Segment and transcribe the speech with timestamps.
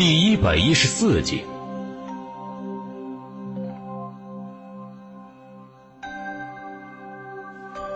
[0.00, 1.44] 第一百一十四集。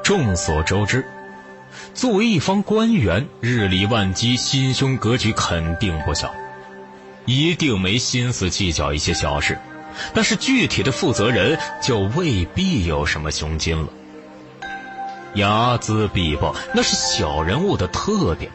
[0.03, 1.07] 众所周知，
[1.95, 6.31] 作为一方官员，日理万机，心胸格局肯定不小，
[7.25, 9.59] 一定没心思计较一些小事。
[10.13, 13.89] 但是具体的负责人就未必有什么胸襟了。
[15.35, 18.53] 睚眦必报，那是小人物的特点。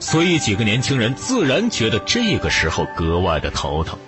[0.00, 3.98] 所以几个年轻人自然觉得这个时候格外的头疼。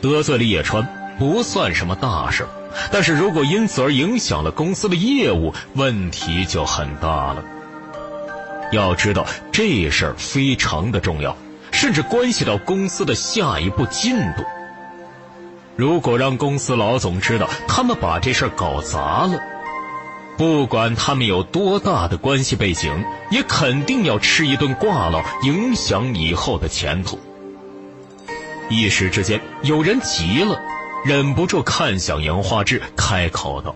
[0.00, 0.86] 得罪了叶川
[1.18, 2.46] 不算什么大事，
[2.92, 7.42] 但是如果因此而影响了公司的业务，问题就很大了。
[8.70, 11.36] 要知道这事儿非常的重要，
[11.72, 14.44] 甚至关系到公司的下一步进度。
[15.74, 19.40] 如果让公司老总知道他们把这事儿搞砸了，
[20.38, 27.18] 不管他们有多大的关系背景，也肯定要吃一顿挂了，影响以后的前途。
[28.70, 30.60] 一时之间，有人急了，
[31.04, 33.74] 忍不住看向杨花枝，开口道：“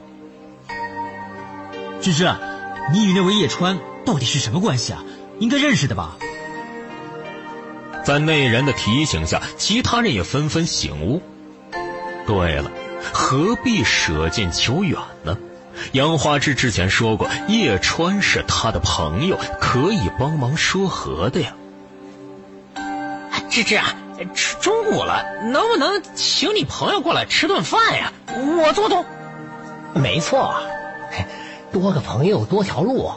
[2.00, 2.33] 芝芝，
[2.92, 5.03] 你与那位叶川到底是什么关系啊？
[5.41, 6.17] 应该认识的吧？”
[8.05, 11.20] 在那人的提醒下，其他人也纷纷醒悟。
[12.25, 12.70] 对了，
[13.12, 15.37] 何必舍近求远呢？
[15.92, 21.55] 杨花枝之前说过，叶川是他的朋友，可以帮忙说和的呀。
[23.51, 23.95] 芝芝啊，
[24.61, 28.12] 中午了，能不能请你朋友过来吃顿饭呀？
[28.28, 29.05] 我做东。
[29.95, 30.55] 没错，
[31.70, 33.11] 多个朋友多条路，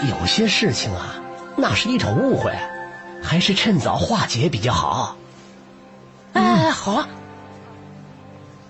[0.00, 1.14] 有些事情啊，
[1.56, 2.52] 那是一场误会，
[3.22, 5.16] 还是趁早化解比较好。
[6.34, 7.08] 哎，好啊。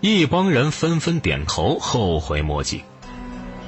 [0.01, 2.85] 一帮人纷纷点头，后悔莫及。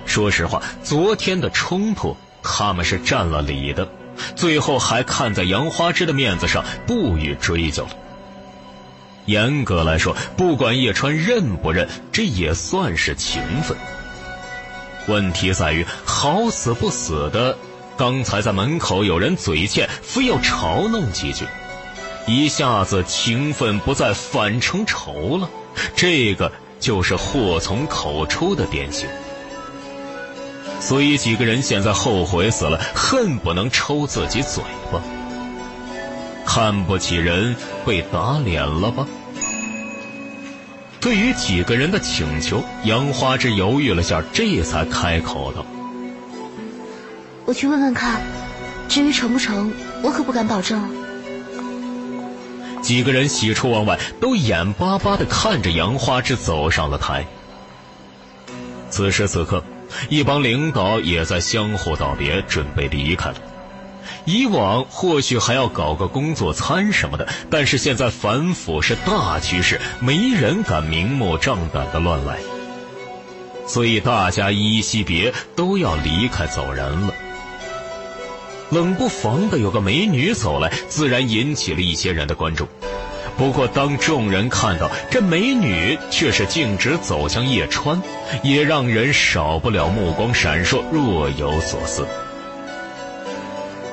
[0.07, 3.89] 说实话，昨天的冲突他们是占了理的，
[4.37, 7.91] 最后还看在杨花枝的面子上不予追究了。
[9.27, 13.77] 严格来说，不管叶川认不认，这也算是情分。
[15.09, 17.57] 问题在于好死不死的，
[17.97, 21.47] 刚才在门口有人嘴欠，非要嘲弄几句，
[22.27, 25.49] 一下子情分不再，反成仇了。
[25.97, 29.09] 这个就是祸从口出的典型。
[30.81, 34.63] 所以几个人现在后悔死了，恨不能抽自己嘴
[34.93, 35.01] 巴。
[36.45, 39.07] 看不起人，被打脸了吧？
[41.01, 45.65] 对于几个人的请求，杨花枝犹豫了下，这才开口道
[47.45, 48.21] ：“我去问问看，
[48.89, 50.87] 至于成不成，我可不敢保证。”
[52.83, 57.27] 几个人喜出望外，都眼巴巴的看着杨花枝走上了台。
[58.91, 59.65] 此时此刻。
[60.09, 63.37] 一帮领导也在相互道别，准备离开了。
[64.27, 72.39] 以往或许还要搞个工作餐什么的，但是现在反腐是大趋势，没人敢明目张胆的乱来。
[73.67, 77.15] 所以大家依依惜别，都要离开走人了。
[78.71, 82.67] 冷不防的有个美女走来，自然引起了一些人的关注。
[83.37, 88.01] 不过，当众人看到这美女却是径直走向叶川，
[88.43, 92.07] 也让人少不了目光闪烁，若有所思。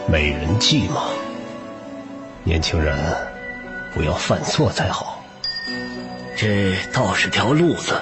[0.07, 1.05] 美人计嘛，
[2.43, 2.95] 年轻人
[3.95, 5.23] 不要犯错才好。
[6.37, 7.99] 这倒是条路子。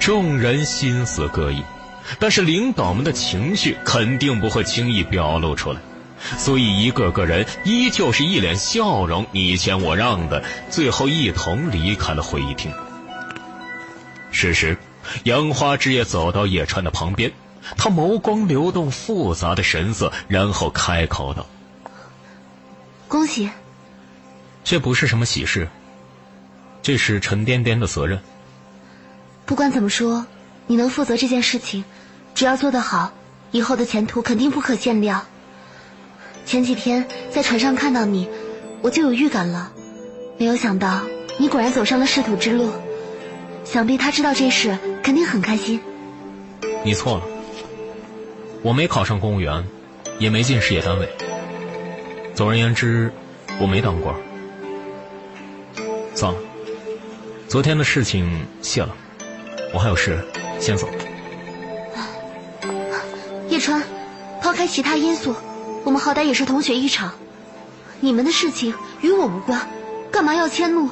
[0.00, 1.62] 众人心思各异，
[2.18, 5.80] 但是领导们的情绪肯定不会轻易表露出来。
[6.38, 12.72] 所以，一个个人依旧是一脸笑容，你谦我让的，最后一同离开了会议厅。
[14.30, 14.78] 这时，
[15.24, 17.32] 杨花枝也走到叶川的旁边，
[17.76, 21.46] 他眸光流动，复杂的神色，然后开口道
[23.08, 23.50] ：“恭喜。”
[24.64, 25.68] 这不是什么喜事，
[26.82, 28.20] 这是沉甸甸的责任。
[29.44, 30.26] 不管怎么说，
[30.68, 31.84] 你能负责这件事情，
[32.34, 33.12] 只要做得好，
[33.50, 35.26] 以后的前途肯定不可限量。
[36.44, 38.28] 前几天在船上看到你，
[38.82, 39.72] 我就有预感了，
[40.38, 41.00] 没有想到
[41.38, 42.70] 你果然走上了仕途之路。
[43.64, 45.80] 想必他知道这事，肯定很开心。
[46.84, 47.22] 你错了，
[48.60, 49.64] 我没考上公务员，
[50.18, 51.08] 也没进事业单位。
[52.34, 53.12] 总而言之，
[53.60, 54.14] 我没当官。
[56.14, 56.38] 算了，
[57.48, 58.94] 昨天的事情谢了，
[59.72, 60.18] 我还有事，
[60.58, 60.88] 先走。
[63.48, 63.82] 叶川，
[64.42, 65.34] 抛开其他因素。
[65.84, 67.12] 我们好歹也是同学一场，
[68.00, 69.68] 你们的事情与我无关，
[70.10, 70.88] 干嘛要迁怒？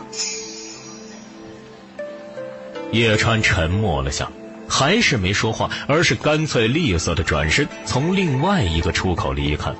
[2.90, 4.31] 叶川沉默了下，
[4.69, 9.76] 还是没说话，而是干脆利索的转身，从另外一个出口离开了。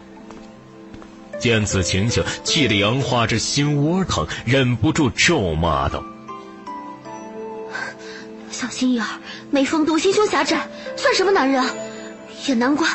[1.41, 6.05] 见此情形，气得杨花这心窝疼，忍不住咒骂道
[8.53, 9.19] ：“小心眼儿，
[9.51, 11.65] 没风度，心胸狭窄，算什么男人？
[12.47, 12.89] 也难怪，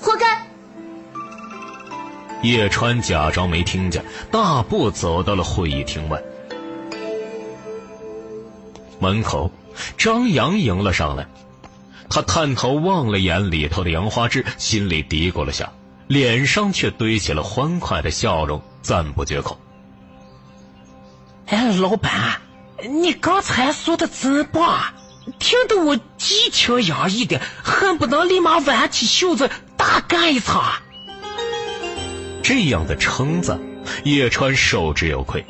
[0.00, 0.46] 活该！”
[2.42, 6.20] 叶川假装没听见，大步走到了会议厅外。
[8.98, 9.50] 门口，
[9.98, 11.26] 张扬迎了上来，
[12.08, 15.70] 他探头望了眼里头的杨花枝，心里嘀咕了下，
[16.06, 19.58] 脸上却堆起了欢快的笑容，赞不绝口
[21.48, 22.40] ：“哎，老板，
[22.88, 24.94] 你刚才说的真棒，
[25.38, 30.72] 听得我激情洋溢的，恨不能立马挽起袖子大干一场。”
[32.42, 33.58] 这样的称赞，
[34.04, 35.44] 叶川受之有愧。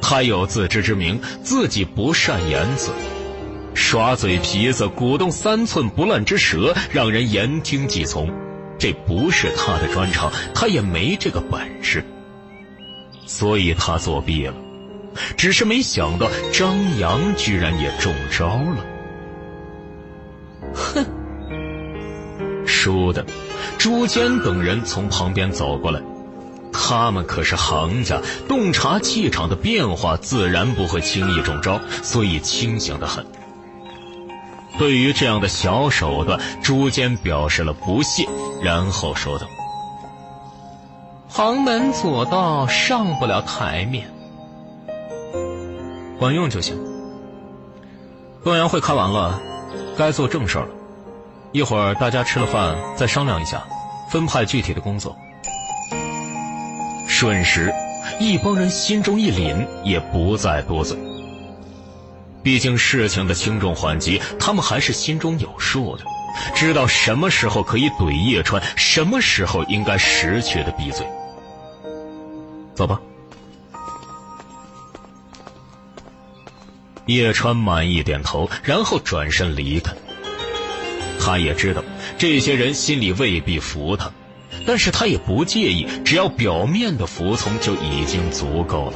[0.00, 2.92] 他有自知之明，自己不善言辞，
[3.74, 8.30] 耍嘴皮子，鼓动三寸不烂之舌，让人言听计从，
[8.78, 12.04] 这不是他的专长，他也没这个本事，
[13.26, 14.54] 所以他作弊了。
[15.36, 18.86] 只是没想到张扬居然也中招了。
[20.74, 21.04] 哼！
[22.66, 23.24] 输的，
[23.78, 26.00] 朱坚等人从旁边走过来。
[26.78, 33.24] 他们可是行家，洞察气场的变化，自然不会轻易中招，所以清醒的很。
[34.78, 38.28] 对于这样的小手段，朱坚表示了不屑，
[38.62, 39.46] 然后说道
[41.32, 44.06] ：“旁门左道，上不了台面，
[46.18, 46.78] 管用就行。
[48.44, 49.40] 动员会开完了，
[49.96, 50.68] 该做正事了。
[51.52, 53.64] 一会儿大家吃了饭，再商量一下，
[54.10, 55.16] 分派具体的工作。”
[57.06, 57.72] 瞬时，
[58.20, 60.96] 一帮人心中一凛，也不再多嘴。
[62.42, 66.04] 毕竟事情的轻重缓急，他们还是心中有数的，
[66.54, 71.06] 知道什么时候可以怼叶川，什么时候应该识趣的闭嘴。
[72.74, 73.00] 走吧。
[77.06, 79.92] 叶川满意点头，然后转身离开。
[81.20, 81.82] 他也知道，
[82.18, 84.10] 这些人心里未必服他。
[84.66, 88.94] 但是他也不介意，只要表面的服从就已经足够了。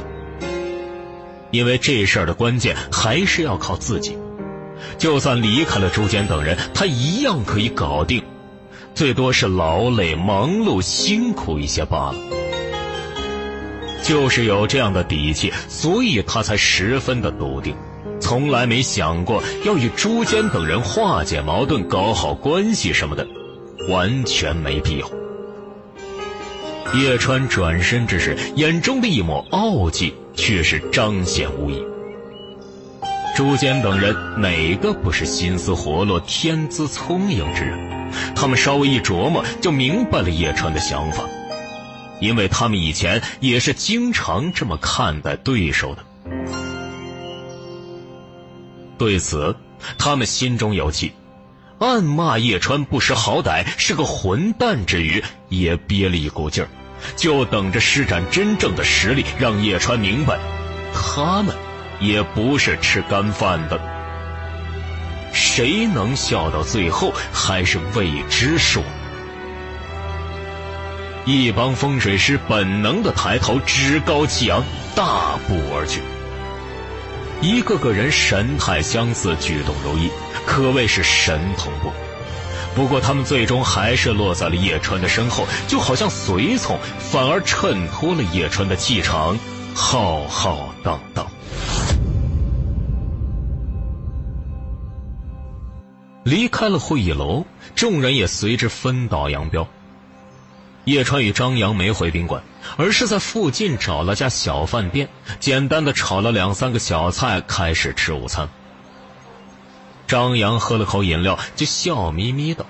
[1.49, 4.17] 因为这事儿的关键还是要靠自己，
[4.97, 8.23] 就算离开了朱坚等人，他一样可以搞定，
[8.93, 12.15] 最多是劳累、忙碌、辛苦一些罢了。
[14.03, 17.75] 就是有这样的底气，所以他才十分的笃定，
[18.19, 23.27] 从来没想过要与朱坚等人化解矛盾、搞好关系什么的，
[23.89, 25.09] 完全没必要。
[26.93, 31.81] 叶川转身之时，眼中的一抹傲气却是彰显无遗。
[33.35, 37.79] 朱坚等人哪个不是心思活络、天资聪颖之人？
[38.35, 41.23] 他们稍微一琢磨，就明白了叶川的想法，
[42.19, 46.03] 因为他们以前也是经常这么看待对手的。
[48.97, 49.55] 对此，
[49.97, 51.13] 他们心中有气，
[51.81, 56.69] 暗骂叶川不识好歹，是个混蛋之余，也憋了一股劲儿。
[57.15, 60.37] 就等着施展真正的实力，让叶川明白，
[60.93, 61.55] 他们
[61.99, 63.81] 也不是吃干饭的。
[65.33, 68.83] 谁能笑到最后，还是未知数。
[71.25, 74.63] 一帮风水师本能的抬头，趾高气扬，
[74.93, 75.99] 大步而去。
[77.41, 80.11] 一个个人神态相似，举动如一，
[80.45, 81.91] 可谓是神同步。
[82.75, 89.37] 不过，他们最终还是落在了叶川的身后，就好像随从，反而衬托了叶川的气场，
[89.73, 91.27] 浩浩荡荡。
[96.23, 97.43] 离开了会议楼，
[97.75, 99.67] 众人也随之分道扬镳。
[100.91, 102.43] 叶川与张扬没回宾馆，
[102.75, 105.07] 而是在附近找了家小饭店，
[105.39, 108.49] 简单的炒了两三个小菜，开始吃午餐。
[110.05, 112.65] 张扬喝了口饮料，就笑眯眯的。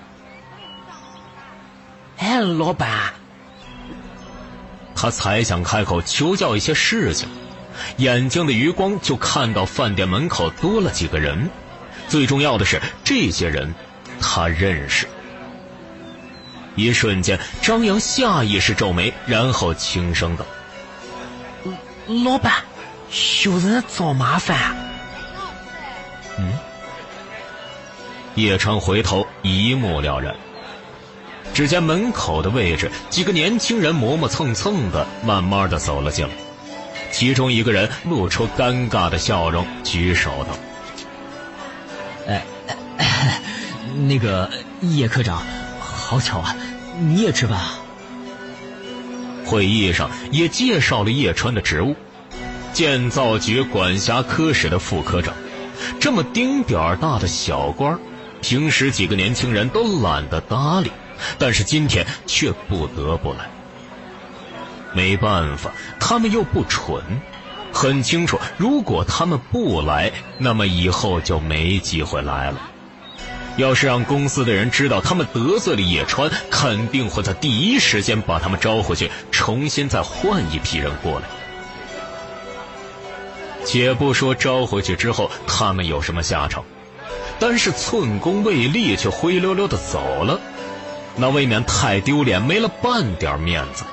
[2.19, 3.15] 哎，老板，
[4.95, 7.27] 他才想开口求教一些事情，
[7.97, 11.49] 眼睛的余光就看到饭店门口多了几个人。
[12.07, 13.73] 最重要的是，这些人
[14.19, 15.07] 他认识。
[16.75, 20.45] 一瞬间，张扬下意识皱眉，然后轻声道
[22.23, 22.53] ：“老板，
[23.45, 24.75] 有人找麻烦。”
[26.39, 26.53] 嗯。
[28.35, 30.33] 叶川回头一目了然，
[31.53, 36.33] 只见门口的位置，几个年轻人磨磨蹭蹭的，慢慢的走了进来。
[37.11, 40.57] 其中一个人露出尴尬的笑容，举手道
[42.25, 42.41] ：“哎，
[44.07, 44.49] 那个
[44.79, 45.43] 叶科长，
[46.11, 46.53] 好巧啊，
[46.99, 47.57] 你也吃饭？”
[49.47, 51.95] 会议上也介绍了叶川的职务：
[52.73, 55.33] 建造局管辖科室的副科长。
[56.01, 57.99] 这么丁点儿大的小官儿，
[58.41, 60.91] 平时几个年轻人都懒得搭理，
[61.39, 63.49] 但是今天却不得不来。
[64.93, 67.01] 没办法，他们又不蠢，
[67.71, 72.70] 很清楚，如果他们不来，那么以后就没机会来了。
[73.57, 81.25] 要是让公司的人知道他们得罪了叶川，肯定会在第一时间把他们招回去，重新再换一批人过来。
[83.63, 86.63] 且不说招回去之后他们有什么下场，
[87.39, 90.39] 单是寸功未立却灰溜溜的走了，
[91.15, 93.83] 那未免太丢脸，没了半点面子。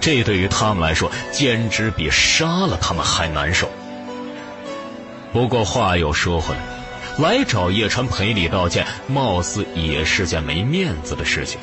[0.00, 3.70] 这对于他们来说，简直比杀了他们还难受。
[5.32, 6.60] 不过话又说回来，
[7.20, 11.60] 来找叶川赔礼道歉，貌似也是件没面子的事情。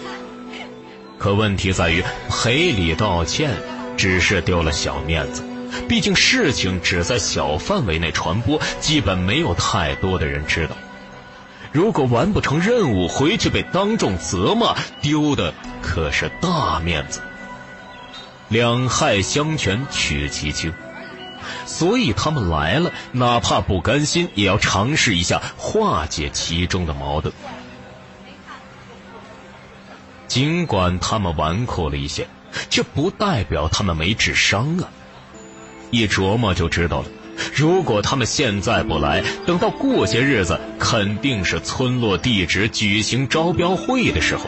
[1.17, 3.49] 可问题在于，赔礼道歉
[3.97, 5.43] 只是丢了小面子，
[5.89, 10.77] 毕竟事情只在小范围内传播，基本没有太多的人知道。
[11.71, 17.19] 如果完不成任务，回去被当众责骂，丢的可是大面子。
[18.47, 20.71] 两害相权取其轻，
[21.65, 27.33] 所以他们来了，哪怕不甘心，也要尝试一下化解其中的矛盾。
[30.27, 32.27] 尽管他们纨绔了一些，
[32.69, 34.89] 却不代表他们没智商啊！
[35.89, 37.07] 一琢磨就知道了，
[37.55, 44.43] 如果他们现在不来，等到过些日子，肯定是村落地址举行招标会的时候。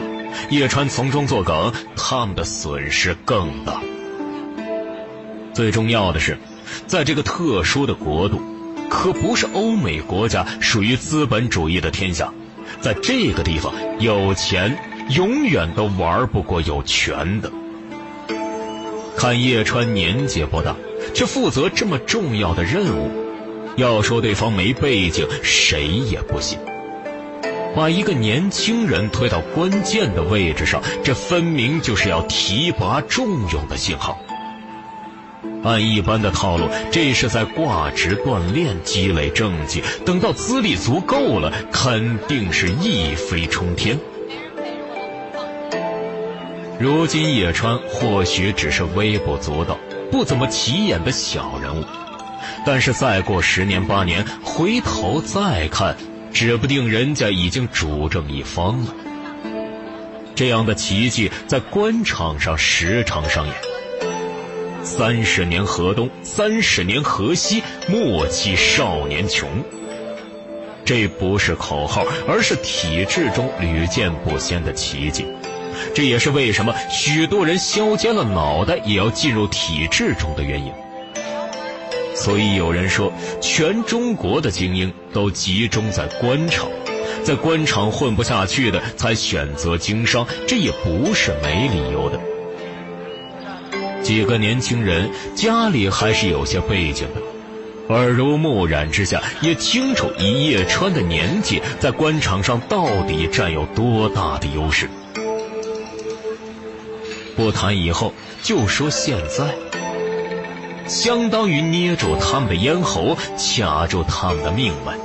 [0.50, 3.80] 叶川从中作梗，他们的损失更大。
[5.54, 6.38] 最重要的是，
[6.86, 8.40] 在这个特殊的国度，
[8.88, 12.32] 可不是欧美国家属于资本主义的天下，
[12.80, 14.78] 在这个地方，有钱
[15.10, 17.50] 永远都玩不过有权的。
[19.16, 20.74] 看叶川年纪不大，
[21.14, 23.10] 却负责这么重要的任务，
[23.76, 26.58] 要说对方没背景，谁也不信。
[27.76, 34.18] 把一个年轻人推到关键的位置上，这分明就是要提拔重用的信号。
[35.62, 43.98] 按一般的套路，这是在挂职锻炼、积累政绩，等到资历足够了，肯定是一飞冲天。
[46.78, 49.78] 如今叶川或许只是微不足道、
[50.10, 51.84] 不怎么起眼的小人物，
[52.64, 55.96] 但是再过十年八年，回头再看。
[56.32, 58.94] 指不定人家已经主政一方了。
[60.36, 63.56] 这样的奇迹在官场上时常上演。
[64.82, 69.48] 三十年河东，三十年河西，莫欺少年穷。
[70.84, 75.26] 这不是口号，而是体制中屡见不鲜的奇迹。
[75.94, 80.72] 这也是为什么许多人削尖了脑袋也要进入体制中的原因。
[82.14, 86.68] 所以有人说，全中国的精英都集中在官场，
[87.22, 92.18] 在官场混不下去的才选择经商，这也不是没理由的。
[94.02, 104.88] 几个年轻人家里还是有些背景的，耳濡目染之下，也清楚以叶川的年纪，在官场上到底占有多大的优势。
[107.36, 109.54] 不谈以后，就说现在。
[110.86, 114.98] 相当于捏住他们的咽喉，卡住他们的命脉。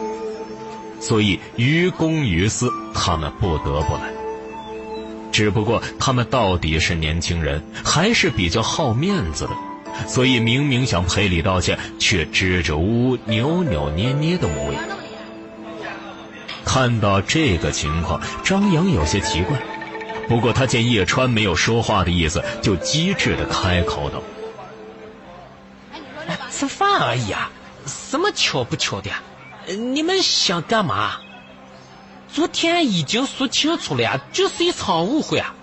[0.99, 4.14] 所以于公于私，他们不得不来。
[5.35, 14.81] 只不过他们到底是年轻人，还是比较好面子的，所以明明想赔礼道歉，却支支吾吾、扭扭捏捏的模样。
[16.63, 19.61] 看到这个情况，张扬有些奇怪。
[20.29, 24.23] 不过他见叶川没有说话的意思，就机智的开口道。
[26.49, 27.51] 吃饭而已啊，
[27.85, 29.11] 什么巧不巧的？
[29.75, 31.17] 你们想干嘛？
[32.35, 35.55] 昨天已经说清楚了呀，就是一场误会啊。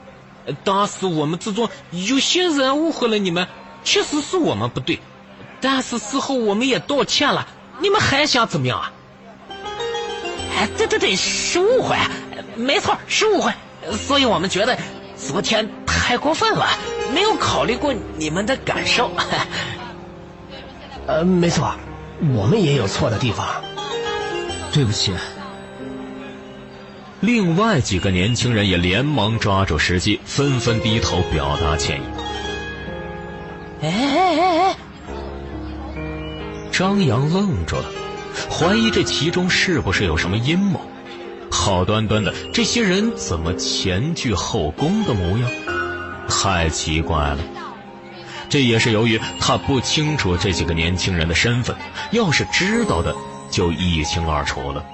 [0.64, 3.47] 当时我们之中有些人误会了你们，
[3.85, 4.99] 确实是我们不对，
[5.61, 7.47] 但是事后我们也道歉了。
[7.79, 8.91] 你们还想怎么样啊？
[10.57, 11.95] 哎，对对对，是误会，
[12.57, 13.52] 没错，是误会。
[13.93, 14.79] 所以我们觉得
[15.14, 16.67] 昨天太过分了，
[17.12, 19.11] 没有考虑过你们的感受。
[21.07, 21.75] 呃，没错，
[22.35, 23.47] 我们也有错的地方。
[24.73, 25.12] 对不起。
[27.23, 32.05] 另外几个年轻人也连忙抓住时机，纷纷低头表达歉意。
[33.81, 34.76] 哎哎哎哎！
[36.73, 37.85] 张扬愣住了，
[38.50, 40.81] 怀疑这其中是不是有什么阴谋？
[41.49, 45.49] 好端端的这些人怎么前倨后恭的模样？
[46.29, 47.38] 太奇怪了。
[48.49, 51.76] 这也是由于他不清楚这几个年轻人的身份，
[52.11, 53.14] 要是知道的，
[53.49, 54.85] 就一清二楚了。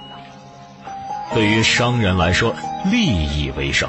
[1.34, 2.54] 对于商人来说，
[2.90, 3.88] 利益为上，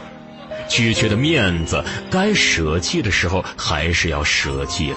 [0.67, 4.95] 区区的面子，该舍弃的时候还是要舍弃的。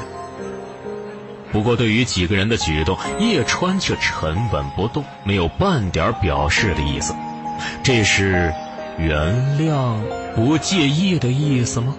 [1.53, 7.15] 不过，对于几个人的举动，叶川却沉稳不动，没有半点表示的意思。
[7.83, 8.53] 这是
[8.99, 9.97] 原谅、
[10.35, 11.95] 不介意的意思吗？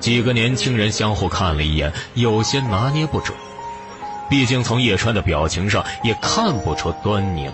[0.00, 3.36] 几个年轻人相互看了一眼，有些拿捏不准。
[4.28, 7.52] 毕竟从叶川的表情上也看不出端倪来，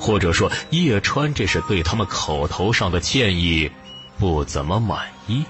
[0.00, 3.70] 或者说叶川这是对他们口头上的歉意
[4.18, 5.44] 不怎么满意。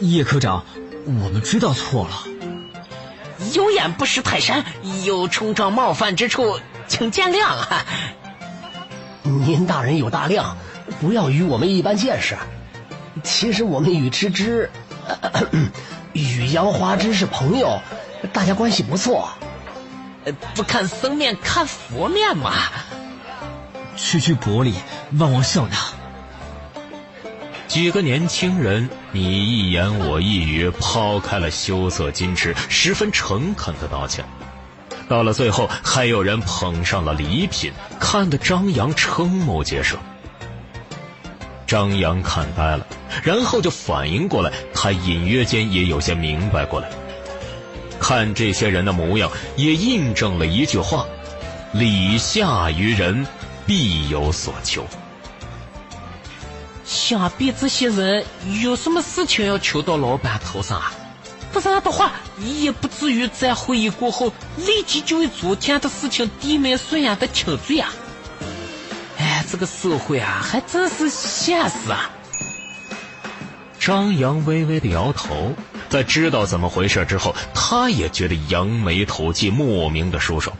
[0.00, 0.64] 叶科长，
[1.06, 2.24] 我们知道错了。
[3.52, 4.64] 有眼不识泰山，
[5.04, 7.86] 有冲撞冒犯之处，请见谅啊！
[9.22, 10.56] 您大人有大量，
[11.00, 12.36] 不要与我们一般见识。
[13.22, 14.70] 其实我们与芝芝，
[16.12, 17.80] 与杨花枝是朋友，
[18.32, 19.28] 大家关系不错。
[20.54, 22.52] 不看僧面看佛面嘛。
[23.96, 24.74] 区区薄礼，
[25.18, 25.76] 万望笑纳。
[27.66, 34.24] 几个年轻人你一言我一语，抛开了羞涩矜持，十分诚恳的道歉。
[35.08, 39.96] 到了最后，还有人捧上了礼品，看得张扬瞠目结舌。
[41.66, 42.86] 张扬看呆了，
[43.22, 46.88] 然后就反应过来，他隐约间也有些明白过来。
[48.08, 51.04] 看这些人的模样，也印证了一句话：
[51.72, 53.26] 礼下于人，
[53.66, 54.86] 必有所求。
[56.84, 58.24] 想必这些人
[58.62, 60.92] 有什么事情要求到老板头上啊？
[61.52, 67.92] 不然的话，也不至于在会议过后立即就为昨天的事情低眉顺眼的请罪啊！
[69.18, 72.08] 哎，这个社会啊，还真是现实啊！
[73.80, 75.56] 张扬微微的摇头，
[75.88, 80.56] 在知道怎么回事之后，他也觉得扬眉吐气，莫名的舒爽。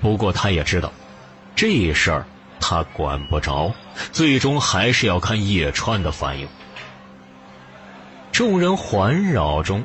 [0.00, 0.92] 不过他也知道，
[1.54, 2.26] 这事儿
[2.60, 3.72] 他管不着，
[4.12, 6.48] 最终还是要看叶川的反应。
[8.32, 9.84] 众人环绕中，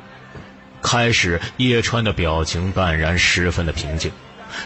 [0.82, 4.12] 开始叶川的表情淡然，十分的平静。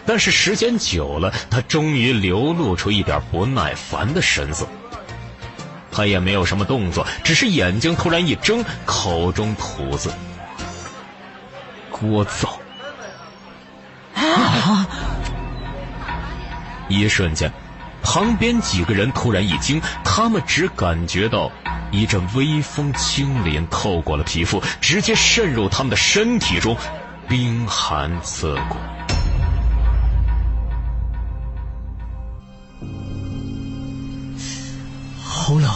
[0.05, 4.67] 但是时间久了，他终于流露出一点不耐烦的神色。
[5.97, 10.13] 他也没有什么动作，只是眼睛突然一睁，口中吐字
[11.91, 12.51] ：“聒噪。”
[14.15, 14.87] 啊！
[16.89, 17.51] 一瞬间，
[18.03, 21.51] 旁边几个人突然一惊，他们只感觉到
[21.91, 26.77] 一阵微风轻凛透过了皮肤，直接渗入他们的身体中，
[27.27, 28.77] 冰寒刺骨。
[35.47, 35.71] 好冷！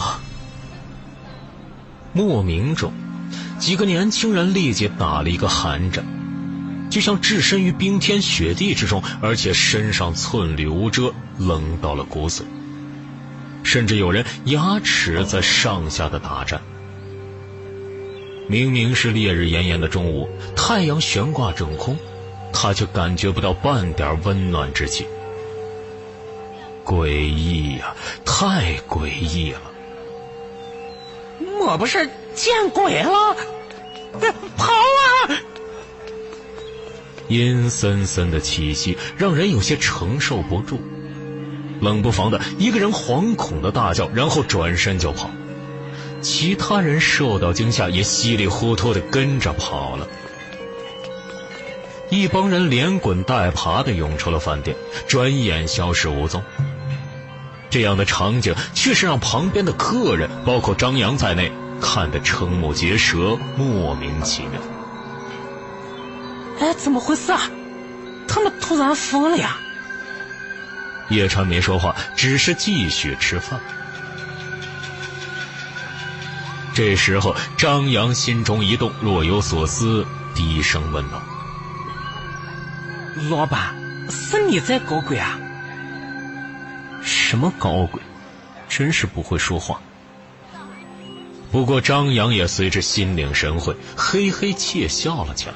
[2.11, 2.91] 莫名中，
[3.57, 6.03] 几个年轻人立即打了一个寒战，
[6.89, 12.41] 就像置身于冰天雪地之中，而且身上寸缕无遮，冷到了骨髓。
[13.63, 16.59] 甚至有人牙齿在上下的打颤。
[18.49, 21.97] 明明是烈日炎炎的中午，太阳悬挂整空，
[22.51, 25.05] 他却感觉不到半点温暖之气。
[26.85, 29.61] 诡异呀，太诡异了！
[31.39, 33.35] 莫不是见鬼了？
[34.57, 35.37] 跑啊！
[37.27, 40.81] 阴森森的气息让人有些承受不住，
[41.79, 45.29] 冷不防的一个人惶恐的大叫，然后转身就跑。
[46.21, 50.07] 其他人受到惊吓，也稀里糊涂的跟着跑了。
[52.09, 54.75] 一帮人连滚带爬的涌出了饭店，
[55.07, 56.43] 转眼消失无踪。
[57.71, 64.61] 这样的场景却是让旁边的客人，包括张扬在内，看得瞠目结舌，莫名其妙。
[66.59, 67.49] 哎，怎么回事啊？
[68.27, 69.57] 他们突然疯了呀！
[71.09, 73.59] 叶川没说话，只是继续吃饭。
[76.73, 80.05] 这时候，张扬心中一动，若有所思，
[80.35, 81.21] 低声问道
[83.29, 83.75] ：“老板，
[84.09, 85.37] 是你在搞鬼啊？”
[87.31, 88.01] 什么搞鬼？
[88.67, 89.79] 真是不会说话。
[91.49, 95.53] 不过张扬也随之心领神会，嘿嘿窃笑了起来。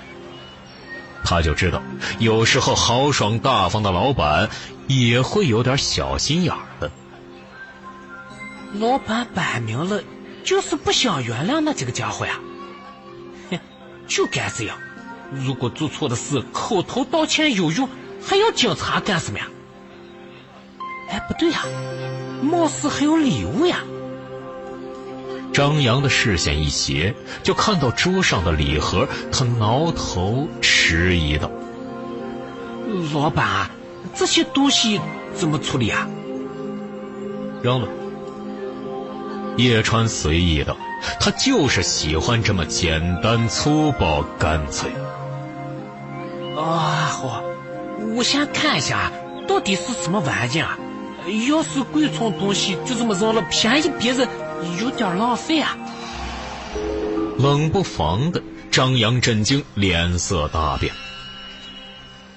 [1.25, 1.83] 他就知道，
[2.17, 4.49] 有时候豪爽大方的老板
[4.87, 6.89] 也会有点小心眼儿的。
[8.75, 10.01] 老板摆明了
[10.45, 12.39] 就是不想原谅那几个家伙呀！
[13.51, 13.59] 哼，
[14.07, 14.77] 就该这样。
[15.33, 17.89] 如果做错的事口头道歉有用，
[18.25, 19.49] 还要警察干什么呀？
[21.09, 21.63] 哎，不对呀，
[22.41, 23.79] 貌似还有礼物呀！
[25.53, 31.49] 张扬的视线一斜，就看到桌上的礼盒，他挠头迟疑道
[33.13, 33.69] ：“老板，
[34.13, 34.99] 这些东西
[35.33, 36.07] 怎么处理啊？”
[37.63, 37.87] 扔了。
[39.55, 40.75] 叶川随意道
[41.21, 44.91] ：“他就是喜欢这么简单粗暴干脆。”
[46.57, 47.41] 啊，好，
[48.17, 49.09] 我先看一下
[49.47, 50.77] 到底是什么玩意啊！
[51.47, 54.27] 要是贵重东西就这么扔了，便宜别人
[54.79, 55.75] 有点浪费啊！
[57.37, 60.93] 冷不防的，张扬震惊，脸色大变。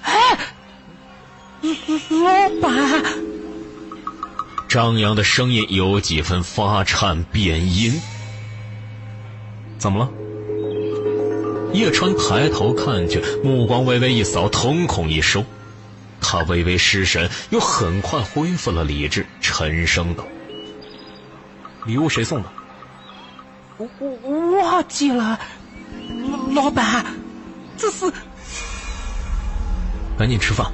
[0.02, 0.12] 哎，
[1.62, 3.04] 老板！
[4.68, 8.00] 张扬的声音有几分发颤变音。
[9.78, 10.10] 怎么了？
[11.72, 15.44] 叶川抬头看去，目光微微一扫，瞳孔一收。
[16.20, 20.26] 他微微失神，又很快恢复了理智，沉声道
[21.86, 22.48] ：“礼物谁送的？
[23.78, 25.38] 我我忘记了，
[26.54, 27.06] 老老板，
[27.76, 28.12] 这是……
[30.18, 30.66] 赶紧吃饭，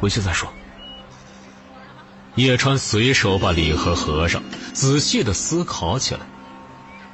[0.00, 0.52] 回去再说。”
[2.34, 4.42] 叶川随手把礼盒合上，
[4.72, 6.20] 仔细的思考起来。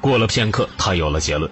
[0.01, 1.51] 过了片刻，他有了结论：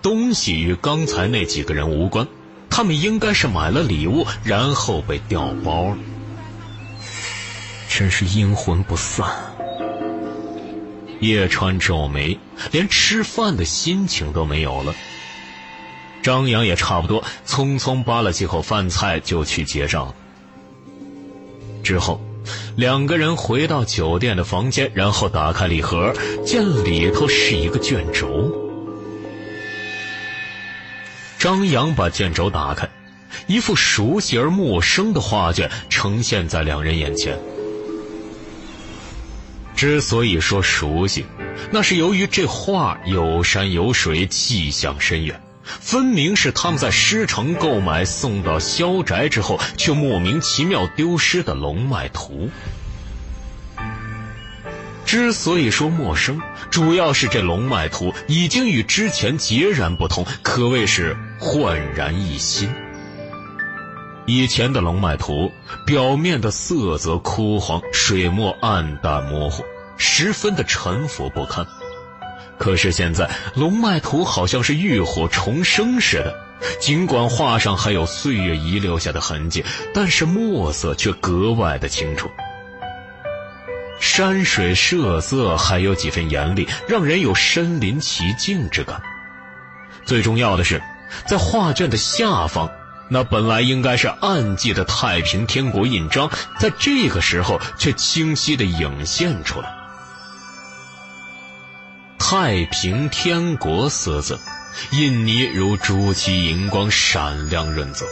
[0.00, 2.26] 东西与刚才那几个人无关。
[2.74, 5.98] 他们应该是买了礼物，然后被调包了。
[7.86, 9.28] 真是阴魂不散。
[11.20, 12.38] 叶川皱眉，
[12.70, 14.94] 连吃饭的心情都没有了。
[16.22, 20.14] 张扬也差不多，匆匆扒了几口饭菜就去结账。
[21.84, 22.22] 之后，
[22.74, 26.14] 两个人回到酒店的房间，然后打开礼盒，
[26.46, 28.61] 见里头是一个卷轴。
[31.42, 32.88] 张扬把卷轴打开，
[33.48, 37.36] 一幅熟悉而陌生的画卷呈现在两人眼前。
[39.74, 41.26] 之所以说熟悉，
[41.72, 52.50] 那是由于这画有山有水，气象深远，分明是他们在狮城购买送到萧宅之后，却莫名其妙丢失的龙脉图。
[55.12, 62.72] 之所以说陌生，主要是这龙脉图已经与之前截然不同，可谓是焕然一新。
[64.24, 65.52] 以前的龙脉图
[65.84, 69.62] 表面的色泽枯黄，水墨暗淡模糊，
[69.98, 71.66] 十分的沉浮不堪。
[72.56, 76.34] 可是现在龙脉图好像是浴火重生似的，
[76.80, 82.30] 尽管画上还有岁月遗留下的痕迹，但是墨色却格外的清楚。
[84.02, 89.00] 山水设色还有几分严厉，让人有身临其境之感。
[90.04, 90.82] 最重要的是，
[91.24, 92.68] 在画卷的下方，
[93.08, 99.72] 那本来应该是暗记的太平天国印章，在这个时候却清晰的涌现出来。
[102.18, 104.36] 太平天国四字，
[104.90, 108.04] 印泥如朱漆银光，闪亮润泽。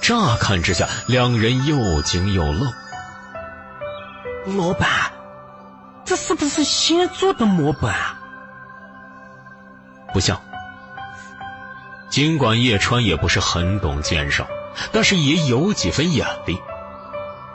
[0.00, 2.72] 乍看之下，两人又惊又愣。
[4.46, 4.88] 老板，
[6.04, 8.18] 这是不是新做的模板啊？
[10.12, 10.40] 不像。
[12.08, 14.46] 尽管叶川也不是很懂鉴赏，
[14.92, 16.56] 但是也有几分眼力。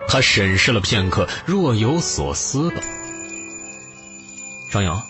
[0.07, 2.75] 他审视了片刻，若有所思道
[4.69, 5.01] ：“张扬，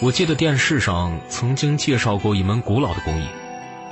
[0.00, 3.26] 我记得电视上曾经介绍过一门古老的工艺，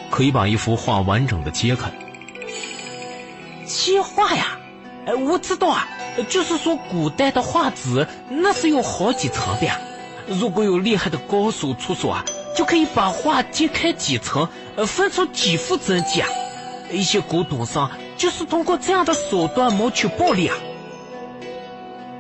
[0.09, 1.91] 可以把一幅画完整的揭开。
[3.67, 4.58] 揭画呀？
[5.09, 5.89] 哎，我知道啊。”
[6.29, 9.81] 就是说，古代的画纸那是有好几层的呀。
[10.27, 12.25] 如果有厉害的高手出手啊，
[12.57, 16.29] 就可以把画揭开几层，呃，分出几幅真迹啊。
[16.91, 20.57] 一些古董商就是通过这样的手段谋取暴利啊。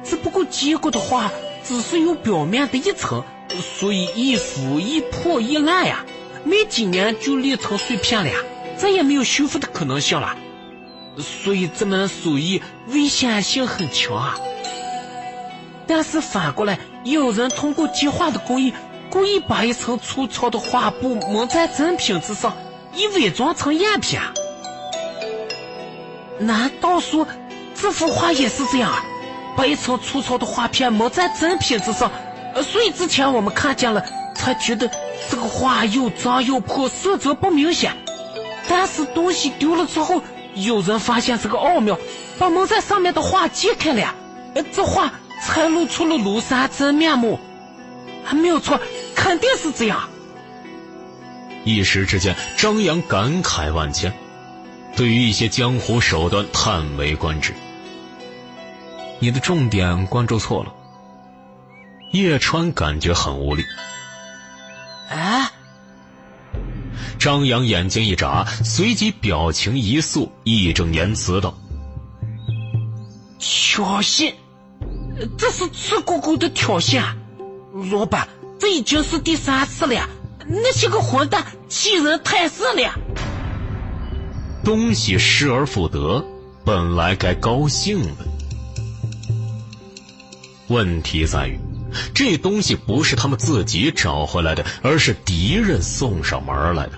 [0.05, 1.33] 只不过揭过的画
[1.64, 3.24] 只是有表面的一层，
[3.79, 6.05] 所以一腐一破一烂呀，
[6.44, 8.37] 没几年就裂成碎片了呀，
[8.77, 10.37] 再也没有修复的可能性了。
[11.20, 14.38] 所以这门手艺危险性很强啊！
[15.87, 18.72] 但是反过来，也有人通过接画的工艺，
[19.11, 22.57] 故意把一层粗糙的画布蒙在真品之上，
[22.94, 24.20] 以伪装成赝品。
[26.38, 27.26] 难道说
[27.74, 29.02] 这幅画也是这样啊？
[29.57, 32.12] 把一层粗糙的画片蒙在真品之上，
[32.54, 34.04] 呃，所以之前我们看见了，
[34.37, 34.88] 才觉得
[35.28, 37.96] 这个画又脏又破，色泽不明显。
[38.68, 40.22] 但是东西丢了之后。
[40.64, 41.99] 有人发现这个奥妙，
[42.38, 44.14] 把蒙在上面的画揭开了，
[44.73, 47.38] 这画才露出了庐山真面目。
[48.25, 48.79] 还没有错，
[49.14, 50.09] 肯定是这样。
[51.64, 54.12] 一时之间，张扬感慨万千，
[54.97, 57.55] 对于一些江湖手段叹为观止。
[59.18, 60.73] 你的重点关注错了。
[62.12, 63.64] 叶川感觉很无力，
[67.18, 71.52] 张扬眼睛一眨，随即表情一肃，义正言辞道
[73.40, 74.33] ：“挑衅，
[75.37, 77.16] 这是赤果果的挑衅啊！
[77.90, 78.28] 老板，
[78.61, 80.09] 这已经是第三次了，
[80.46, 82.94] 那些个混蛋欺人太甚了！
[84.64, 86.24] 东西失而复得，
[86.64, 88.26] 本来该高兴的，
[90.68, 91.59] 问题在于。”
[92.14, 96.92] 这东西不是他们自己找回来的，而是敌人送上门来的。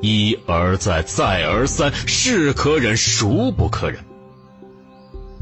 [0.00, 3.98] 一而再，再而三，是可忍，孰不可忍？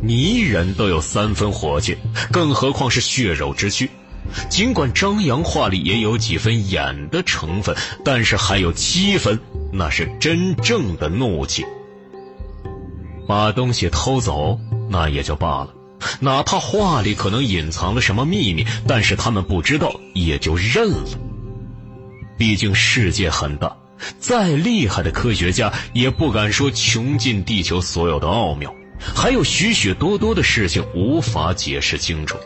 [0.01, 1.97] 泥人都有三分火气，
[2.31, 3.91] 更何况是血肉之躯。
[4.49, 9.39] 尽管张扬话里也有几分演的成分，但是还有七分，
[9.73, 11.65] 那是真正的怒气。
[13.27, 15.75] 把东西偷走，那也就罢了。
[16.21, 21.19] 哪怕话里可能隐藏了什么秘密，但是他们不知道，也就认了。
[22.37, 23.77] 毕竟世界很大，
[24.19, 28.75] 再厉害的科学家也不敢说穷尽地球所有的奥妙，
[29.15, 32.37] 还有许许多多的事情无法解释清楚。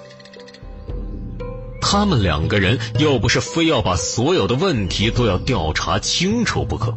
[1.81, 6.95] 他们两个人又不是非要把所有的问题都要调查清楚不可，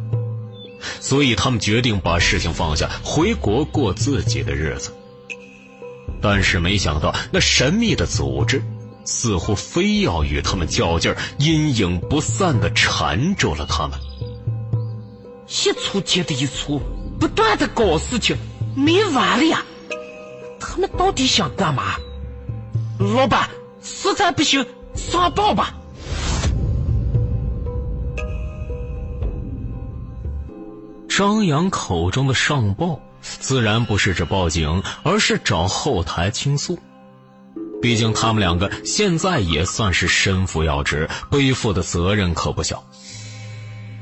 [1.00, 4.92] 所以他们决定把事情放下，回国过自己的日子。
[6.22, 8.62] 但是没想到，那神秘的组织
[9.04, 13.98] 似乎非要与他们较劲儿，阴影不散的缠住了他们。
[15.48, 16.80] 一出接着一出，
[17.18, 18.36] 不断的搞事情，
[18.76, 19.62] 没完了呀！
[20.60, 21.96] 他们到底想干嘛？
[22.98, 23.50] 老板，
[23.82, 25.74] 实在不行上报吧。
[31.08, 33.00] 张扬口中的上报。
[33.22, 36.78] 自然不是指报警，而是找后台倾诉。
[37.80, 42.84] 毕竟他们两个现在也算是身负要职，背负的责任可不小。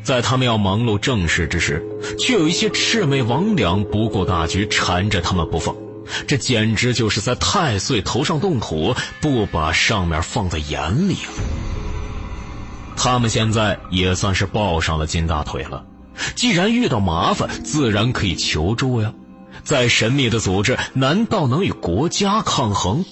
[0.03, 1.87] 在他们要忙碌正事之时，
[2.19, 5.77] 却有一些魑魅魍魉不顾大局缠着他们不放，
[6.27, 11.29] 这简直就是在太岁头上动土，不把上面放在眼里啊！
[12.97, 15.85] 他们现在也算是抱上了金大腿了。
[16.35, 19.13] 既然遇到麻烦，自然可以求助呀。
[19.63, 23.05] 再神秘的组织，难道能与国家抗衡？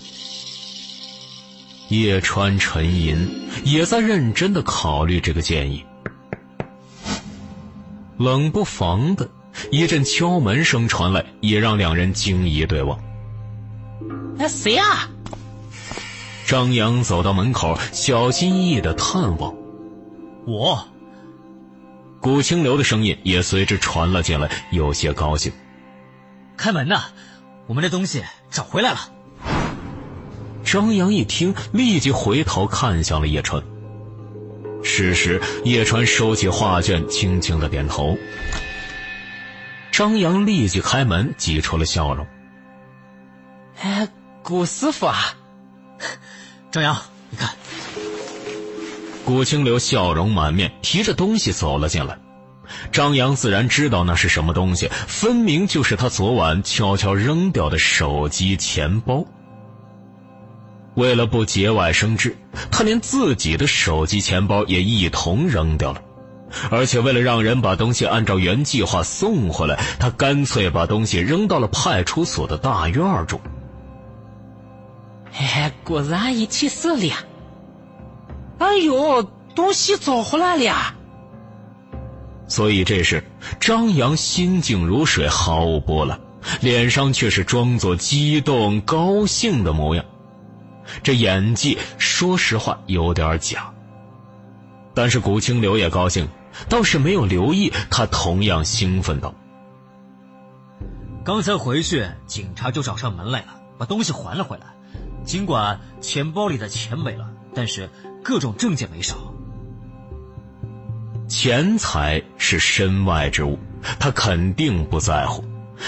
[1.88, 5.84] 叶川沉吟，也在认真的考虑这个建议。
[8.16, 9.28] 冷不防的
[9.70, 12.98] 一阵敲门声传来，也让两人惊疑对望。
[14.36, 15.08] 那谁啊？
[16.46, 19.54] 张扬走到门口，小心翼翼的探望。
[20.46, 20.88] 我。
[22.28, 25.50] 古清流的声音也随之传了进来，有些高兴。
[26.58, 27.04] 开门呐，
[27.66, 29.10] 我们的东西找回来了。
[30.62, 33.62] 张扬一听，立即回头看向了叶川。
[34.84, 38.18] 此时，叶川收起画卷，轻轻的点头。
[39.90, 42.26] 张扬立即开门，挤出了笑容
[43.80, 44.06] ：“哎，
[44.42, 45.16] 古师傅啊，
[46.70, 46.94] 张扬，
[47.30, 47.48] 你看。”
[49.28, 52.18] 古清流笑容满面，提着东西走了进来。
[52.90, 59.26] 张扬自然知道那是什么东西，分明就是他昨晚悄悄扔掉的手机钱包。
[60.94, 62.38] 为了不节外生枝，
[62.70, 66.00] 他连自己的手机钱包也一同扔掉了。
[66.70, 73.38] 而且为了让人把东西按照原计划送回来，他干脆把东西扔到了派出所的大院中。
[75.38, 77.12] 哎，果然一切顺利。
[78.58, 79.22] 哎呦，
[79.54, 80.94] 东西找回来了！
[82.48, 83.22] 所以这时，
[83.60, 86.18] 张扬心静如水，毫无波澜，
[86.60, 90.04] 脸上却是装作激动高兴的模样。
[91.02, 93.70] 这演技，说实话有点假。
[94.94, 96.28] 但是古清流也高兴，
[96.68, 99.34] 倒是没有留意他同样兴奋道
[101.22, 104.66] ：“刚才回去，警察就找上门来了，把东西还了回来。
[105.24, 107.90] 尽管钱包里的钱没了，但是……”
[108.22, 109.16] 各种证件没少，
[111.28, 113.58] 钱财是身外之物，
[113.98, 115.44] 他肯定不在乎。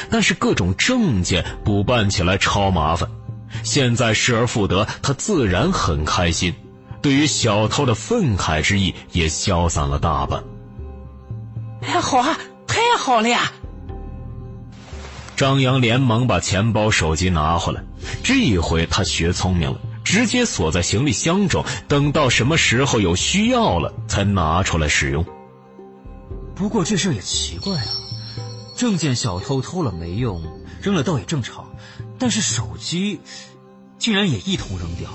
[0.08, 3.08] 但是各种证件补办起来超麻烦，
[3.64, 6.54] 现在失而复得，他自然很开心。
[7.02, 10.44] 对于小偷的愤慨之意也消散了大半。
[11.82, 13.52] 哎，好啊，太好了呀！
[15.34, 17.82] 张扬连忙把钱包、手机拿回来，
[18.22, 19.80] 这一回他学聪明了。
[20.10, 25.24] 直接锁在行李箱中，等到什么时候有需要了，才拿出来使用。
[26.52, 27.86] 不过这事也奇怪啊，
[28.76, 30.42] 证件小偷偷了没用，
[30.82, 31.64] 扔了倒也正常，
[32.18, 33.20] 但是手机
[33.98, 35.08] 竟然也一同扔掉，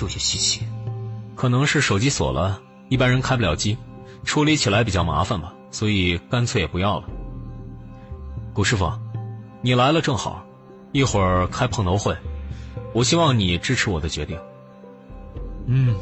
[0.00, 0.62] 有些稀奇。
[1.36, 3.76] 可能是手机锁了，一般人开不了机，
[4.24, 7.04] 处理起来比较麻烦吧，所以干脆也不要了。
[8.54, 8.90] 古师傅，
[9.60, 10.42] 你来了正好，
[10.90, 12.16] 一会儿开碰头会，
[12.92, 14.38] 我希望你支持我的决定。
[15.66, 15.94] 嗯，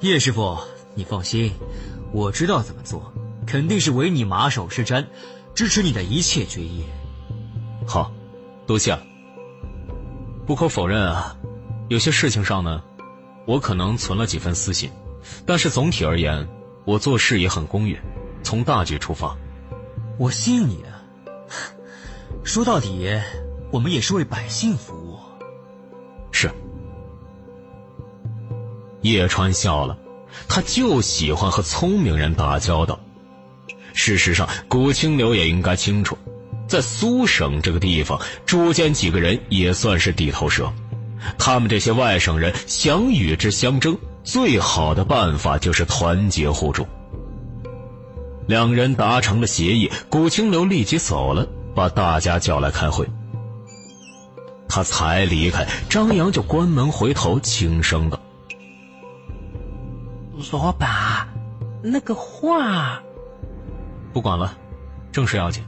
[0.00, 0.58] 叶师傅，
[0.94, 1.52] 你放心，
[2.12, 3.12] 我知道怎么做，
[3.46, 5.04] 肯定是唯你马首是瞻，
[5.54, 6.84] 支持你的一切决议。
[7.86, 8.12] 好，
[8.66, 9.02] 多谢了。
[10.46, 11.36] 不可否认啊，
[11.88, 12.82] 有些事情上呢，
[13.46, 14.90] 我可能存了几分私心，
[15.44, 16.46] 但是总体而言，
[16.84, 17.98] 我做事也很公允，
[18.42, 19.36] 从大局出发。
[20.18, 21.02] 我信你啊。
[22.44, 23.10] 说到底，
[23.74, 25.18] 我们也是为百姓服务。
[26.30, 26.48] 是。
[29.02, 29.98] 叶川笑了，
[30.46, 32.96] 他就喜欢和聪明人打交道。
[33.92, 36.16] 事实上，古清流也应该清楚。
[36.68, 40.72] 在苏省这个地方，朱坚几个人也算是地头蛇。
[41.36, 46.86] 他们这些外省人想与之相争，最好的办法就是团结互助。
[48.46, 53.04] 两人达成了协议，古清流立即走了，把大家叫来开会。
[54.68, 58.18] 他才离开，张扬就关门回头，轻声道
[60.52, 61.28] ：“老板，
[61.82, 63.00] 那个话……
[64.12, 64.56] 不管了，
[65.12, 65.62] 正事要紧。”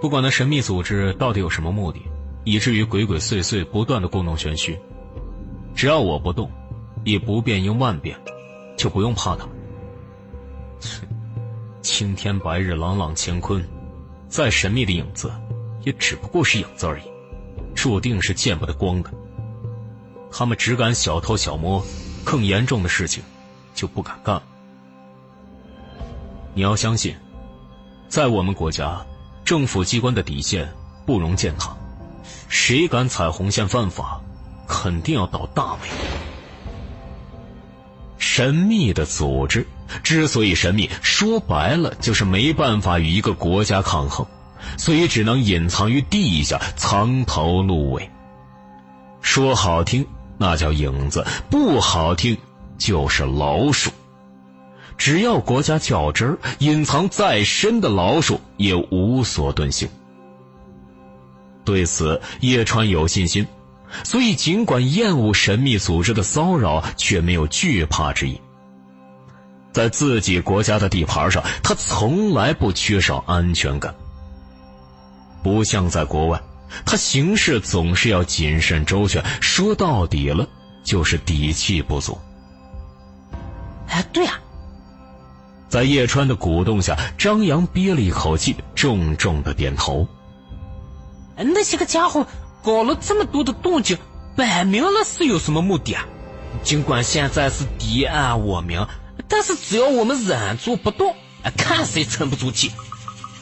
[0.00, 2.00] 不管那神秘组织到底有什么目的，
[2.44, 4.78] 以至于鬼鬼祟祟不断的故弄玄虚，
[5.74, 6.50] 只要我不动，
[7.04, 8.18] 以不变应万变，
[8.76, 9.46] 就不用怕他。
[11.80, 13.66] 青天白日，朗朗乾坤，
[14.28, 15.30] 再神秘的影子，
[15.84, 17.04] 也只不过是影子而已，
[17.74, 19.10] 注定是见不得光的。
[20.30, 21.84] 他们只敢小偷小摸，
[22.24, 23.22] 更严重的事情，
[23.74, 24.40] 就不敢干。
[26.54, 27.16] 你要相信，
[28.08, 29.04] 在我们国家。
[29.44, 30.72] 政府机关的底线
[31.04, 31.76] 不容践踏，
[32.48, 34.18] 谁敢踩红线犯法，
[34.66, 35.90] 肯定要倒大霉。
[38.16, 39.66] 神秘的组织
[40.02, 44.26] 之所以神秘，说白了就是没办法与一个国家抗衡，
[44.76, 48.10] 所以只能隐藏于地下，藏头露尾。
[49.20, 52.36] 说好听那叫影子，不好听
[52.78, 53.90] 就是老鼠。
[54.96, 59.88] 只要国家较真儿，隐藏再深的老鼠也无所遁形。
[61.64, 63.46] 对此，叶川有信心，
[64.04, 68.40] 所以尽管厌恶神秘组织的骚扰，却没有惧怕之意。
[69.72, 73.92] 在自己国家的地盘上，他从来不缺少安全感。
[75.44, 76.42] 不像在国外，
[76.84, 80.48] 他行事总是要谨慎周全，说到底了
[80.82, 82.18] 就是底气不足。
[83.88, 84.40] 哎，对呀。
[85.68, 90.08] 在叶川的鼓动下，张扬憋了一口气，重重的点头。
[91.36, 92.26] 那些个家伙
[92.62, 93.98] 搞了这么多的动静，
[94.36, 96.06] 摆明了是有什么目的啊！
[96.62, 98.86] 尽管现在是敌暗我明，
[99.28, 101.14] 但是只要我们忍住不动，
[101.56, 102.70] 看谁沉不住气。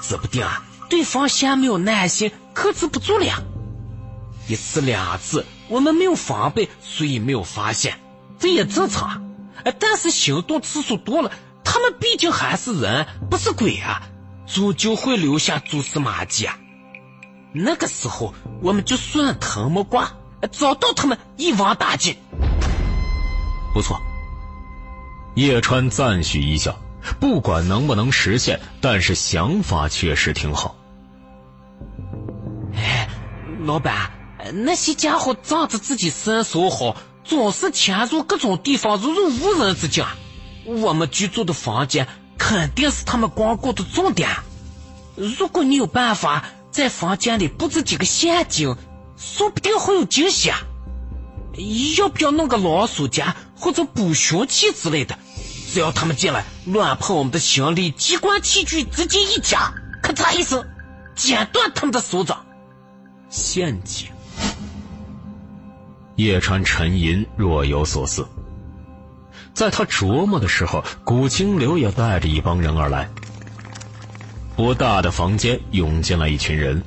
[0.00, 3.42] 指不定啊，对方嫌没有耐心，克制不住了呀。
[4.46, 7.98] 一次两次，我们没有防备，所以没有发现，
[8.38, 9.22] 这也正常啊。
[9.78, 11.32] 但是行动次数多了。
[11.64, 14.02] 他们毕竟还是人，不是鬼啊，
[14.46, 16.58] 终究会留下蛛丝马迹啊。
[17.54, 20.12] 那个时候，我们就顺藤摸瓜，
[20.50, 22.18] 找到他们一网打尽。
[23.72, 23.98] 不错，
[25.36, 26.78] 叶川赞许一笑，
[27.18, 30.76] 不管能不能实现，但是想法确实挺好。
[32.82, 33.08] 哎，
[33.64, 34.10] 老板，
[34.52, 40.04] 那些家伙仗着自己身手好，总是潜入各种地方，如入无人之境。
[40.64, 44.30] 我们居住的房间肯定是他们光顾的重点。
[45.14, 48.76] 如果你有办法在房间里布置几个陷阱，
[49.16, 50.58] 说不定会有惊喜啊！
[51.98, 55.16] 要不要弄个老鼠夹或者捕熊器之类的？
[55.72, 60.66] 只要他们进来乱碰我们的行李、机关器具，直接一夹，咔嚓一声，
[61.14, 62.44] 剪断他们的手掌。
[63.32, 64.06] 陷阱。
[66.16, 68.24] 叶川沉吟，若有所思。
[69.54, 73.08] 在他琢磨的时候，古清流也带着一帮人而来。
[74.54, 76.82] 不大的房间涌进来一群人，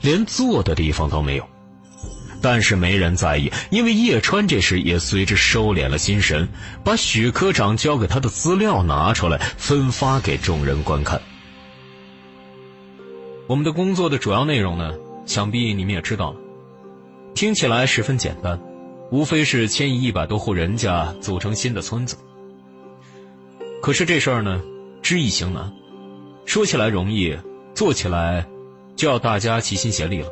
[0.00, 1.44] 连坐的地方都没有。
[2.40, 6.48] 但是没人在意，因为叶川这时也随之收敛了心神，
[6.84, 11.20] 把许科长交给他的资料拿出来，分发给众人观看。
[13.48, 14.92] 我们的工作的主要内容呢，
[15.28, 16.40] 想必你们也知道了，
[17.34, 18.58] 听起来十分简单。
[19.10, 22.16] 无非是迁移一百多户人家，组成新的村子。
[23.82, 24.60] 可是这事儿呢，
[25.02, 25.70] 知易行难，
[26.46, 27.36] 说起来容易，
[27.74, 28.46] 做起来
[28.96, 30.28] 就要大家齐心协力了。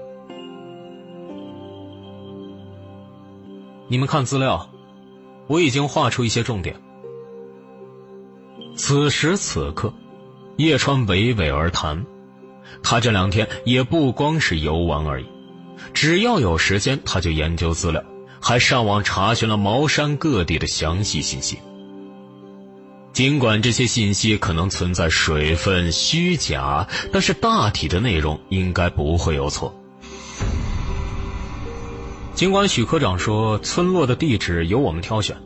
[3.88, 4.68] 你们看资料，
[5.46, 6.74] 我已经画出一些重点。
[8.74, 9.92] 此时此刻，
[10.56, 12.04] 叶川娓娓而谈，
[12.88, 15.26] 他这两天也不光是游玩而已，
[15.92, 18.00] 只要有时间，他就研究资料，
[18.40, 21.58] 还上网查询了茅山各地的详细信息。
[23.12, 29.74] 尽管这些信息可能存在水分、虚假，但是大体的内容应该不会有错。
[32.36, 35.36] 尽管许科长说村落的地址由我们挑选，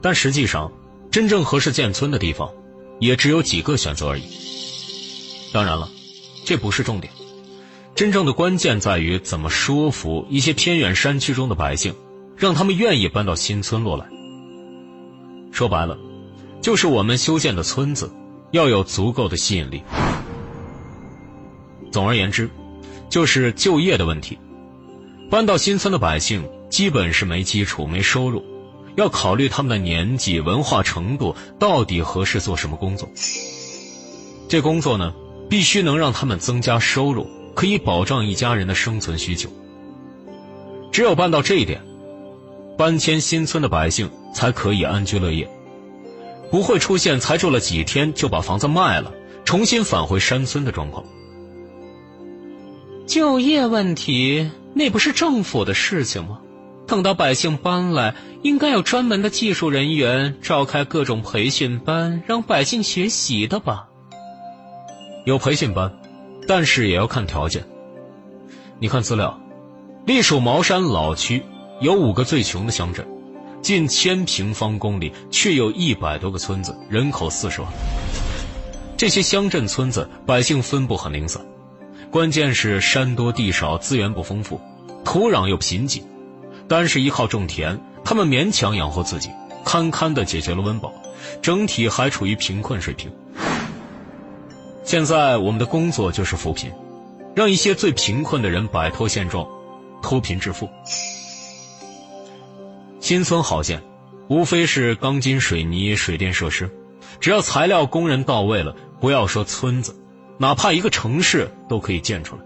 [0.00, 0.70] 但实际上，
[1.10, 2.48] 真正合适建村的地方，
[3.00, 4.22] 也只有几个选择而已。
[5.52, 5.90] 当然了，
[6.46, 7.12] 这不是重点，
[7.94, 11.94] 真正的关键在于怎么说服一些偏远山区中的百姓，
[12.36, 14.06] 让他们愿意搬到新村落来。
[15.52, 15.98] 说白了。
[16.62, 18.10] 就是我们修建的村子，
[18.50, 19.82] 要有足够的吸引力。
[21.92, 22.50] 总而言之，
[23.08, 24.36] 就是就业的问题。
[25.30, 28.44] 搬到新村的百姓基本是没基础、没收入，
[28.96, 33.08] 要考虑他们的年纪、文化程度，到底合适做什么工作。
[34.48, 35.14] 这工作呢，
[35.48, 39.48] 必须能让他们增加收入，可以保障一家人的生存需求。
[40.92, 41.82] 只有办到这一点，
[42.78, 45.48] 搬迁新村的百姓才可以安居乐业。
[46.50, 49.12] 不会出现才住了几天就把房子卖了，
[49.44, 51.04] 重新返回山村的状况。
[53.06, 56.40] 就业问题那不是政府的事情吗？
[56.86, 63.85] 等到百姓搬来，应该有专门的技术人员召开各种培训班，让百姓学习的吧？
[65.26, 65.92] 有培训班，
[66.46, 67.64] 但是也要看条件。
[68.78, 69.36] 你看资料，
[70.04, 71.42] 隶属茅山老区
[71.80, 73.04] 有五个最穷的乡镇。
[73.60, 77.68] 近千平方公里，却有一百多个村子，人口四十万。
[78.96, 81.44] 这些乡镇村子百姓分布很零散，
[82.08, 84.60] 关键是山多地少，资源不丰富，
[85.04, 86.04] 土壤又贫瘠，
[86.68, 89.30] 单是依靠种田，他们勉强养活自己，
[89.64, 90.92] 堪堪的解决了温饱，
[91.42, 93.10] 整体还处于贫困水平。
[94.86, 96.70] 现在我们的工作就是扶贫，
[97.34, 99.44] 让一些最贫困的人摆脱现状，
[100.00, 100.70] 脱贫致富。
[103.00, 103.82] 新村好建，
[104.28, 106.70] 无非是钢筋水泥、水电设施，
[107.18, 109.96] 只要材料、工人到位了，不要说村子，
[110.38, 112.42] 哪怕一个城市都可以建出来。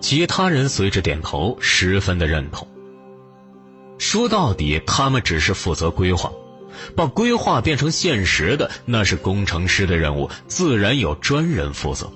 [0.00, 2.66] 其他人随着点头，十分的认同。
[3.96, 6.32] 说到底，他们只是负责规划，
[6.96, 12.10] 把规划变成现实的，那是工程师的任务，自然有专人负责。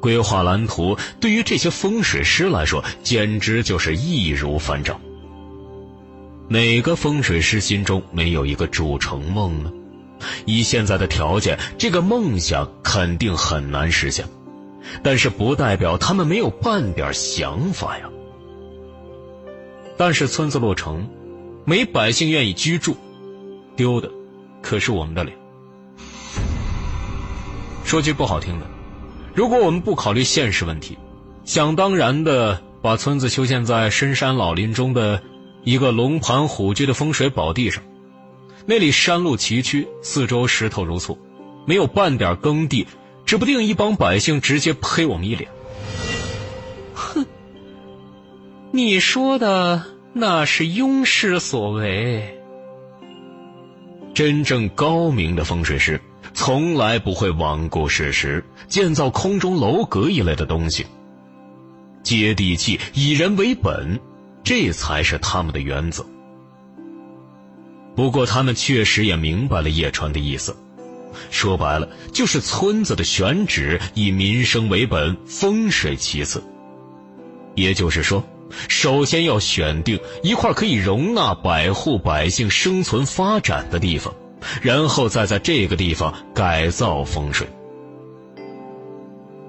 [0.00, 5.00] 规划蓝图对于这些风水师来说，简直就是易如反掌。
[6.48, 9.72] 哪个风水师心中没有一个筑城梦呢？
[10.44, 14.26] 以现在的条件，这个梦想肯定很难实现，
[15.02, 18.10] 但是不代表他们没有半点想法呀。
[19.96, 21.08] 但是村子落成，
[21.64, 22.96] 没百姓愿意居住，
[23.76, 24.10] 丢的
[24.62, 25.36] 可是我们的脸。
[27.84, 28.66] 说句不好听的。
[29.34, 30.96] 如果我们不考虑现实问题，
[31.44, 35.22] 想当然的把村子修建在深山老林中的
[35.64, 37.82] 一个龙盘虎踞的风水宝地上，
[38.64, 41.18] 那里山路崎岖，四周石头如簇，
[41.66, 42.86] 没有半点耕地，
[43.26, 45.50] 指不定一帮百姓直接呸我们一脸。
[46.94, 47.26] 哼，
[48.70, 52.33] 你说的那是庸师所为，
[54.14, 56.00] 真正高明的风水师。
[56.32, 60.86] 从来不会罔顾事实，建造空中楼阁一类的东西。
[62.02, 64.00] 接地气，以人为本，
[64.42, 66.04] 这才是他们的原则。
[67.94, 70.56] 不过，他们确实也明白了叶川的意思，
[71.30, 76.42] 说白了，就是村子的选址以民生为本，风水其次。
[77.54, 78.24] 也就是说，
[78.68, 84.14] 首先要选定一块可以容纳百户百姓生存发展的地方。
[84.60, 87.48] 然后再在这个地方改造风水。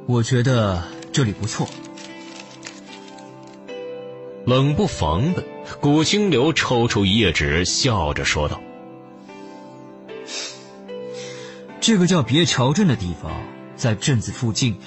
[0.07, 0.81] 我觉得
[1.11, 1.67] 这里不错。
[4.45, 5.43] 冷不防的，
[5.81, 8.61] 古清流抽出一页纸，笑着说道
[11.81, 13.31] ：“这个叫别桥镇的地方，
[13.75, 14.77] 在镇子附近，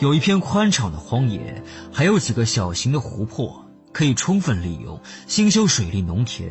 [0.00, 1.62] 有一片宽敞的荒野，
[1.92, 3.61] 还有几个小型的湖泊，
[3.92, 6.50] 可以充分利用，兴修水利农田。”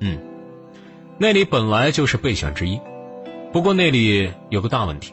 [0.00, 0.18] 嗯。
[1.18, 2.80] 那里本来就是备选之一，
[3.52, 5.12] 不过那里有个大问题。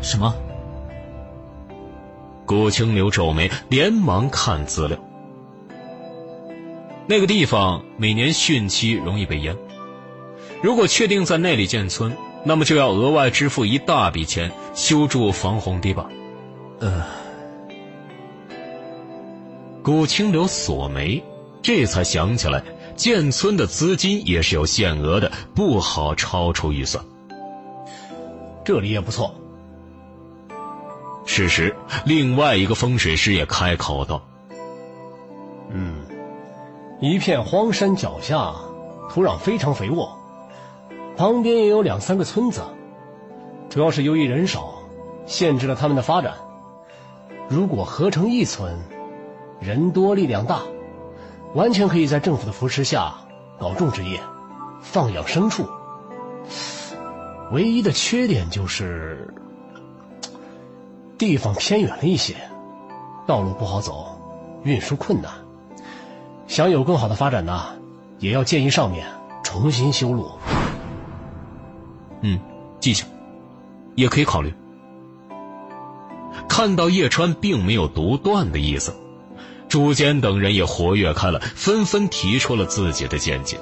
[0.00, 0.34] 什么？
[2.44, 4.96] 顾清流皱眉，连忙看资料。
[7.08, 9.56] 那个地方每年汛期容易被淹，
[10.62, 16.08] 如果确定在那里建村，那么就要额外支付一大笔钱修筑防洪堤坝。
[16.78, 17.04] 呃，
[19.86, 21.22] 顾清流锁眉，
[21.62, 22.60] 这才想起来。
[22.96, 27.04] 建村的资金也是有限额的，不好超出预算。
[28.64, 29.32] 这里也不错。
[31.24, 34.20] 事实，另外一个风水师也开口道
[35.70, 36.04] ：“嗯，
[37.00, 38.52] 一片荒山脚下，
[39.08, 40.18] 土壤非常肥沃，
[41.16, 42.60] 旁边也有两三个村子，
[43.70, 44.74] 主要是由于人少，
[45.26, 46.34] 限制了他们的发展。
[47.48, 48.76] 如果合成一村，
[49.60, 50.62] 人多力量大。”
[51.54, 53.14] 完全可以在政府的扶持下
[53.58, 54.20] 搞种植业，
[54.82, 55.66] 放养牲畜。
[57.50, 59.32] 唯一的缺点就是
[61.16, 62.34] 地方偏远了一些，
[63.26, 64.20] 道路不好走，
[64.64, 65.32] 运输困难。
[66.46, 67.76] 想有更好的发展呢，
[68.18, 69.06] 也要建议上面
[69.42, 70.30] 重新修路。
[72.20, 72.38] 嗯，
[72.80, 73.06] 记下，
[73.94, 74.52] 也可以考虑。
[76.48, 78.94] 看到叶川并没有独断的意思。
[79.68, 83.58] 朱坚等人也活跃开了，纷纷提出了自己的见解。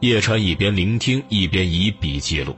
[0.00, 2.56] 叶川一边聆听，一边以笔记录。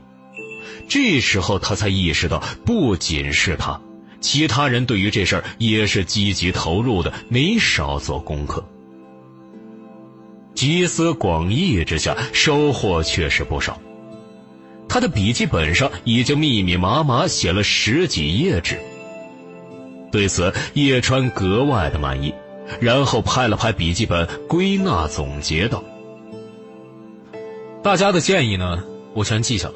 [0.87, 3.79] 这时候他才意识到，不仅是他，
[4.19, 8.67] 其他人对于这事儿也是积极投入的，没少做功课。
[10.55, 13.79] 集思广益之下，收获确实不少。
[14.87, 18.79] 他的笔记本上已经密密麻麻写了十几页纸。
[20.15, 22.33] 对此，叶川格外的满意，
[22.79, 25.83] 然后拍了拍笔记本，归纳总结道
[27.83, 28.81] ：“大家的建议呢，
[29.13, 29.73] 我全记下了。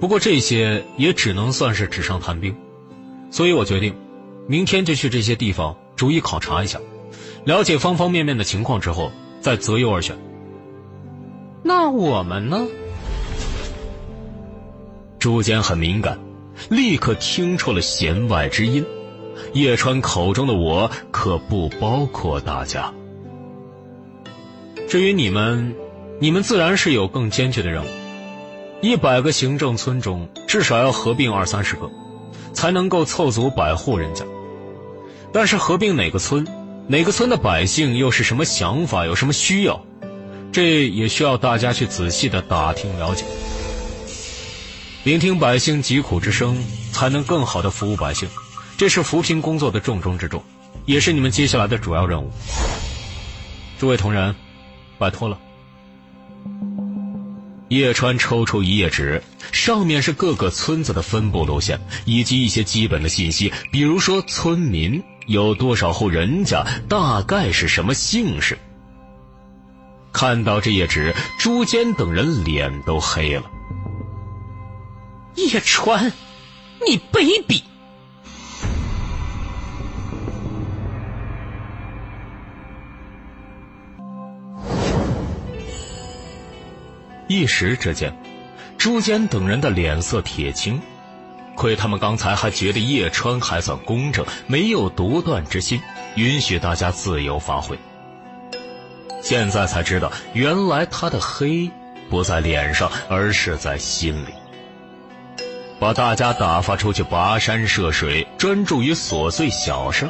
[0.00, 2.56] 不过这些也只能算是纸上谈兵，
[3.30, 3.94] 所以我决定，
[4.48, 6.80] 明天就去这些地方逐一考察一下，
[7.44, 10.16] 了解方方面面的情况之后，再择优而选。
[11.62, 12.66] 那我们呢？”
[15.20, 16.18] 朱坚很敏感，
[16.68, 18.84] 立刻听出了弦外之音。
[19.52, 22.92] 叶川口中的我可不包括大家。
[24.88, 25.74] 至于你们，
[26.20, 27.86] 你们自然是有更艰巨的任务。
[28.80, 31.90] 一百个行政村中，至少要合并二三十个，
[32.52, 34.24] 才能够凑足百户人家。
[35.32, 36.46] 但是合并哪个村，
[36.88, 39.84] 哪个村的百姓又是什么想法，有什么需要，
[40.50, 43.24] 这也需要大家去仔细的打听了解，
[45.04, 46.56] 聆听百姓疾苦之声，
[46.90, 48.28] 才能更好的服务百姓。
[48.76, 50.42] 这是扶贫工作的重中之重，
[50.86, 52.30] 也是你们接下来的主要任务。
[53.78, 54.34] 诸位同仁，
[54.98, 55.38] 拜托了。
[57.68, 68.58] 叶川抽出一页纸，上面是各个村子的分布路线，以及一些基本的信息，比如说村民有多少户人家，大概是什么姓氏。
[70.12, 73.50] 看到这页纸，朱坚等人脸都黑了。
[75.36, 76.12] 叶川，
[76.86, 77.62] 你卑鄙！
[87.32, 88.14] 一时之间，
[88.76, 90.78] 朱坚等人的脸色铁青，
[91.54, 95.80] 亏他们刚才还觉得叶川还算公正，没有独断之心，
[96.14, 97.78] 允许大家自由发挥。
[99.22, 101.70] 现在才知道，原来他的黑
[102.10, 104.34] 不在脸上，而是在心里。
[105.80, 110.06] 把大家打发出去跋山涉水，专注于琐碎小事，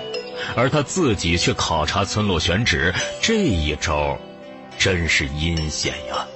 [0.56, 4.18] 而他自己去考察村落选址，这一招，
[4.76, 6.26] 真是阴险呀！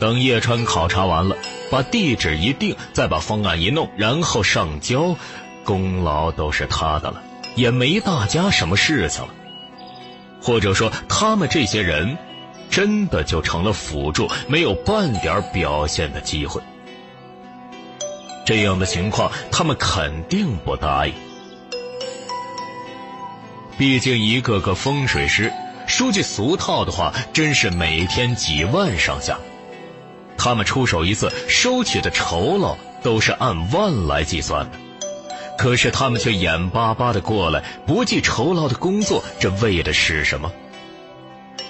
[0.00, 1.36] 等叶川考察完了，
[1.70, 5.14] 把地址一定，再把方案一弄，然后上交，
[5.62, 7.22] 功劳都是他的了，
[7.54, 9.28] 也没大家什么事情了。
[10.42, 12.16] 或者说，他们这些人，
[12.70, 16.62] 真的就成了辅助，没有半点表现的机会。
[18.46, 21.12] 这样的情况，他们肯定不答应。
[23.76, 25.52] 毕竟一个个风水师，
[25.86, 29.38] 说句俗套的话，真是每天几万上下。
[30.42, 34.78] 他们出手一次，收取的酬劳都是按万来计算的，
[35.58, 40.50] 可是他们却眼巴巴的过来，不计酬劳的工作，这为的是什么？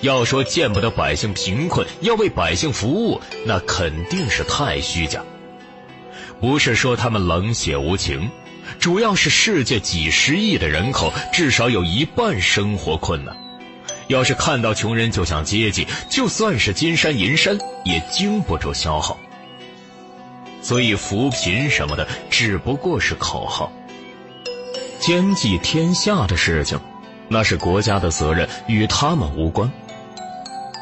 [0.03, 5.21] 要说见不得百姓贫困，要为百姓服务，那肯定是太虚假。
[6.41, 8.31] 不是说他们冷血无情，
[8.79, 13.37] 主要是世界几十亿的人口，至少有一半生活困难。
[14.11, 19.17] 要是看到穷人就想接济，就算是金山银山也经不住消耗。
[20.61, 23.73] 所以扶贫什么的只不过是口号。
[24.99, 26.81] 兼济天下的事情，
[27.29, 29.71] 那是国家的责任，与他们无关。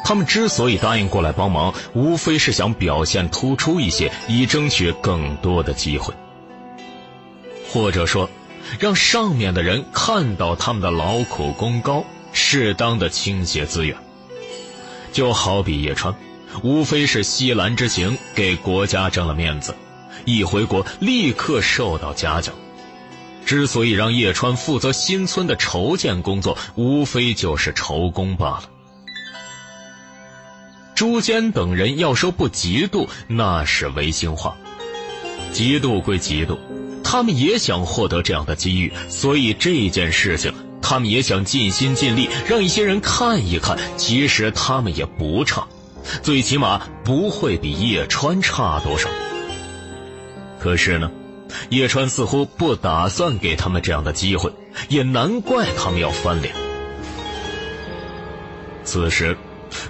[0.07, 6.15] 他们之所以答应过来帮忙，无非是想表现突出一些，以争取更多的机会，
[7.71, 8.31] 或者说，
[8.81, 12.07] 让上面的人看到他们的劳苦功高。
[12.33, 13.97] 适当的倾斜资源。
[15.13, 16.15] 就好比叶川，
[16.63, 19.75] 无非是西兰之行给国家挣了面子，
[20.25, 22.55] 一回国立刻受到嘉奖。
[23.47, 28.71] 之所以让叶川负责新村的筹建工作，无非就是筹工罢了。
[30.95, 34.57] 朱坚等人要说不嫉妒，那是违心话。
[35.55, 36.59] 嫉妒归嫉妒，
[37.03, 45.67] 他们也想获得这样的机遇，所以这件事情，他们也想尽心尽力让一些人看一看，其实他们也不差，
[46.23, 49.09] 最起码不会比叶川差多少。
[50.59, 51.11] 可是呢？
[51.71, 54.53] 叶川似乎不打算给他们这样的机会，
[54.91, 56.55] 也难怪他们要翻脸。
[58.85, 59.37] 此时，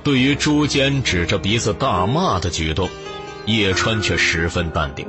[0.04, 2.88] 对于朱坚指着鼻子大骂的举动，
[3.46, 5.06] 叶川却十分淡定，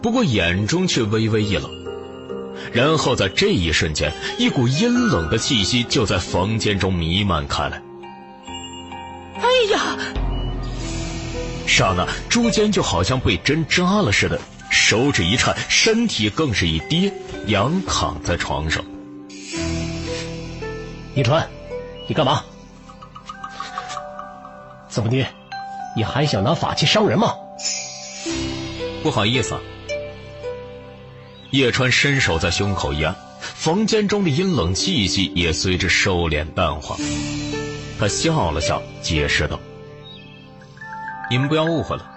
[0.00, 1.70] 不过眼中却微微一冷。
[2.76, 7.80] 然后在这一瞬间，一股阴冷的气息就在房间中弥漫开来。
[9.40, 9.96] 哎呀！
[11.66, 14.38] 刹那，朱坚就好像被针扎了似的。
[14.68, 17.10] 手指一颤，身体更是一跌，
[17.46, 18.84] 仰躺在床上。
[21.14, 21.48] 一川，
[22.06, 22.44] 你干嘛？
[24.86, 25.26] 怎么的？
[25.96, 27.32] 你还想拿法器伤人吗？
[29.02, 29.54] 不好意思。
[29.54, 29.60] 啊。
[31.50, 36.96] 叶川伸手在胸口一按，房间中的阴冷气息也随之收敛淡化。
[37.98, 39.58] 他笑了笑，解释道
[41.30, 42.10] ：“你们不要误会了，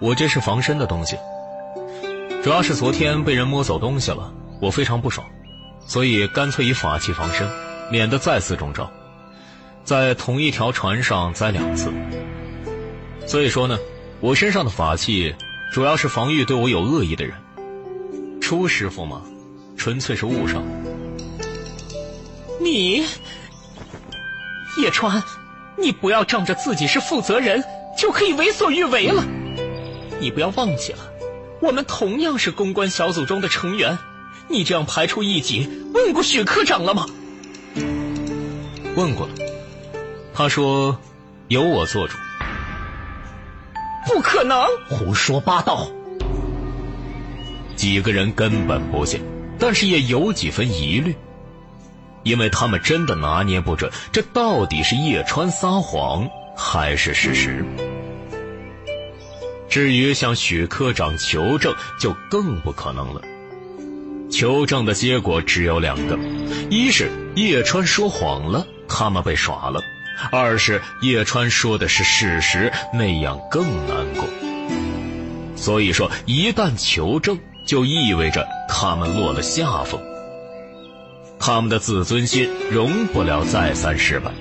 [0.00, 1.16] 我这是防身的东西。”
[2.44, 5.26] 主要是昨天被人摸走东西了，我非常不爽，
[5.86, 7.46] 所以干脆以法器防身，
[7.90, 8.90] 免得再次中招，
[9.84, 11.92] 在同一条船上栽两次。
[13.26, 13.78] 所以说呢，
[14.20, 15.34] 我身上的法器
[15.72, 17.34] 主要是防御对我有恶意的人。
[18.40, 19.22] 初师傅嘛，
[19.76, 20.62] 纯粹是误伤。
[22.58, 23.04] 你，
[24.78, 25.22] 叶川，
[25.78, 27.62] 你不要仗着自己是负责人
[27.96, 29.24] 就可以为所欲为了，
[30.20, 30.98] 你不要忘记了。
[31.60, 33.98] 我们同样是公关小组中的成员，
[34.48, 37.06] 你这样排除异己，问过许科长了吗？
[38.96, 39.34] 问过了，
[40.34, 40.98] 他说
[41.48, 42.16] 由我做主。
[44.06, 44.66] 不可能！
[44.88, 45.88] 胡说八道！
[47.80, 49.22] 几个人根本不信，
[49.58, 51.16] 但是也有几分疑虑，
[52.24, 57.64] 因为他们真的拿捏不准，这到底是叶川撒谎还是事实。
[59.70, 63.22] 至于向许科长求证，就更不可能了。
[64.30, 66.18] 求证的结果只有两个：
[66.68, 69.80] 一是叶川说谎了，他们被耍了；
[70.30, 74.26] 二是叶川说的是事实，那样更难过。
[75.56, 77.38] 所以说，一旦求证，
[77.70, 80.00] 就意味着他们落了下风。
[81.38, 84.32] 他们的自尊心容不了再三失败。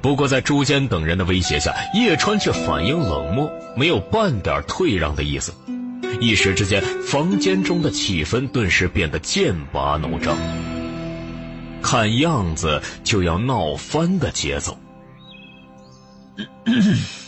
[0.00, 5.52] 不过，在朱坚等人的威胁下，叶川却反应冷漠，没有半点退让的意思。
[6.20, 10.36] 一时之间，房间中的气氛顿时变得剑拔弩张，
[11.82, 14.78] 看样子就要闹翻的节奏。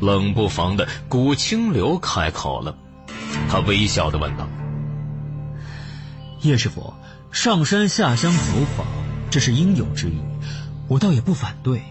[0.00, 2.76] 冷不防的，古清流开口了，
[3.48, 4.48] 他微笑的问道
[6.42, 6.94] ：“叶师傅，
[7.30, 8.40] 上山下乡走
[8.76, 8.86] 访。”
[9.30, 10.20] 这是应有之义，
[10.86, 11.82] 我倒也不反对。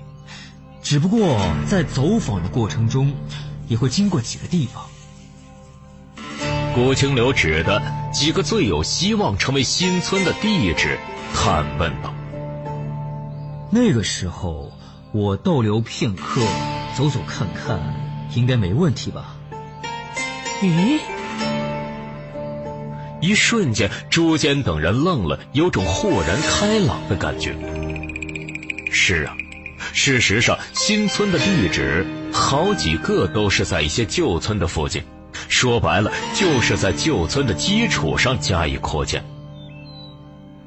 [0.81, 3.13] 只不过在走访的过程中，
[3.67, 4.85] 也会经过几个地方。
[6.73, 7.81] 古清流指的
[8.13, 10.97] 几个最有希望成为新村的地址，
[11.33, 12.13] 探问道
[13.69, 14.71] ：“那个时候
[15.11, 16.41] 我逗留片刻，
[16.95, 17.79] 走走看看，
[18.35, 19.35] 应该没问题吧？”
[20.61, 20.99] 咦？
[23.21, 27.55] 一瞬间，朱坚等人愣了，有种豁然开朗的感觉。
[28.91, 29.35] 是啊，
[29.93, 35.01] 事实上，新村的地址好几个都是在一些旧村的附近，
[35.47, 39.23] 说白了，就是在旧村的基础上加以扩建。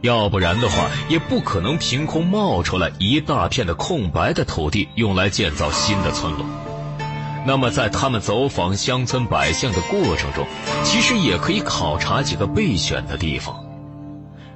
[0.06, 6.46] 要不然的话，也不可能凭空冒出来一大片的空白的土地，用来建造新的村落。
[7.44, 10.46] 那么，在他们走访乡村百姓的过程中，
[10.84, 13.64] 其实也可以考察几个备选的地方。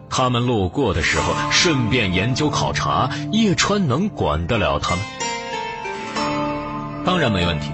[0.09, 5.05] 他们路过的时候，顺便研究考察，叶川能管得了他们？
[7.05, 7.71] 当然没问题。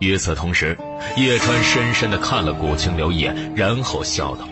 [0.00, 0.76] 与此同时，
[1.16, 4.44] 叶川深深的看了古清流一眼，然后笑道：“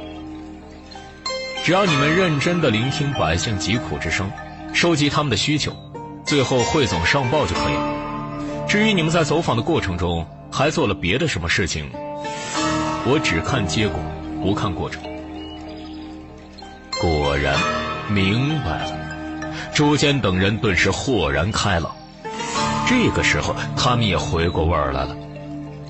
[1.64, 4.28] 只要你们认真的聆听百姓疾苦之声，
[4.74, 5.72] 收集他们的需求，
[6.24, 7.88] 最后汇总上报就可以了。”
[8.66, 11.88] 至于你们在走访的过程中还做了别的什么事情，
[13.04, 14.00] 我只看结果，
[14.42, 15.00] 不看过程。
[17.00, 17.56] 果然
[18.08, 18.98] 明白了。
[19.72, 21.94] 朱坚等人顿时豁然开朗。
[22.88, 25.16] 这个时候，他们也回过味儿来了，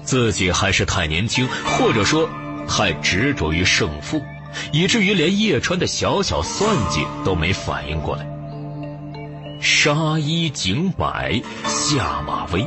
[0.05, 2.29] 自己还是太年轻，或者说
[2.69, 4.23] 太执着于胜负，
[4.73, 8.27] 以至于连叶川的小小算计都没反应过来。
[9.61, 12.67] 杀一儆百，下马威，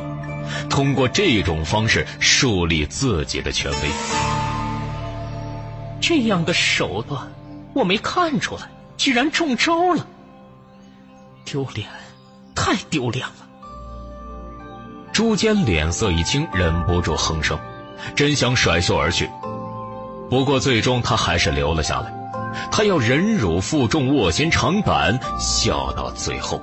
[0.70, 3.88] 通过这种方式树立自己的权威。
[6.00, 7.20] 这样的手段，
[7.74, 8.62] 我没看出来，
[8.96, 10.06] 居然中招了，
[11.44, 11.88] 丢脸，
[12.54, 13.46] 太丢脸了。
[15.12, 17.58] 朱坚脸色一青，忍不住哼声，
[18.14, 19.28] 真想甩袖而去。
[20.28, 22.12] 不过最终他还是留了下来，
[22.70, 26.60] 他要忍辱负重，卧薪尝胆，笑到最后。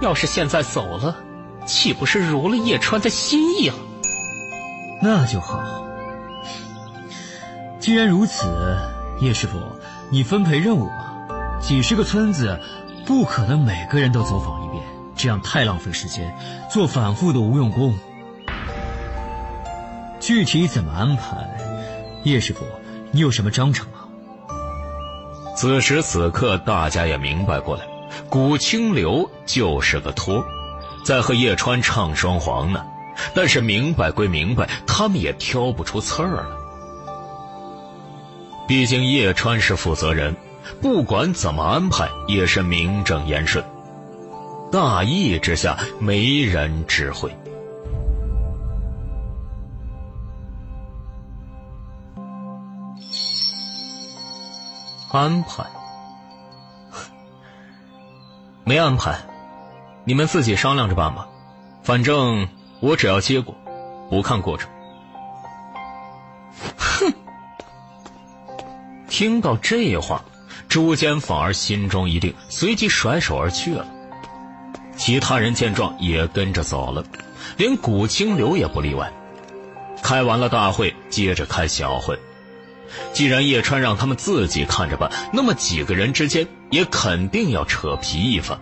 [0.00, 1.16] 要是现在走了，
[1.66, 3.74] 岂不是如了叶川的心意了？
[5.02, 5.62] 那就好。
[7.78, 8.46] 既然如此，
[9.20, 9.58] 叶师傅，
[10.10, 11.14] 你分配任务吧。
[11.60, 12.58] 几十个村子，
[13.06, 14.82] 不可能每个人都走访一遍。
[15.16, 16.34] 这样太浪费时间，
[16.70, 17.94] 做反复的无用功。
[20.18, 21.59] 具体怎么安排，
[22.24, 22.64] 叶师傅，
[23.12, 24.04] 你有什么章程啊？
[25.56, 27.84] 此时此刻，大家也明白过来，
[28.28, 30.44] 古清流就是个托，
[31.04, 32.84] 在和叶川唱双簧呢。
[33.34, 36.44] 但是明白归明白，他们也挑不出刺儿来。
[38.66, 40.34] 毕竟叶川是负责人，
[40.80, 43.62] 不管怎么安排，也是名正言顺。
[44.72, 47.30] 大义之下，没人知会。
[55.12, 55.64] 安排？
[58.64, 59.18] 没安排，
[60.04, 61.26] 你们自己商量着办吧。
[61.82, 62.48] 反正
[62.80, 63.54] 我只要结果，
[64.08, 64.70] 不看过程。
[66.76, 67.12] 哼！
[69.08, 70.22] 听到这话，
[70.68, 73.86] 朱坚反而心中一定，随即甩手而去了。
[74.96, 77.02] 其他人见状也跟着走了，
[77.56, 79.10] 连古清流也不例外。
[80.02, 82.18] 开完了大会，接着开小会。
[83.12, 88.60] 既然叶川让他们自己看着办，那么几个人之间也肯定要扯皮一番。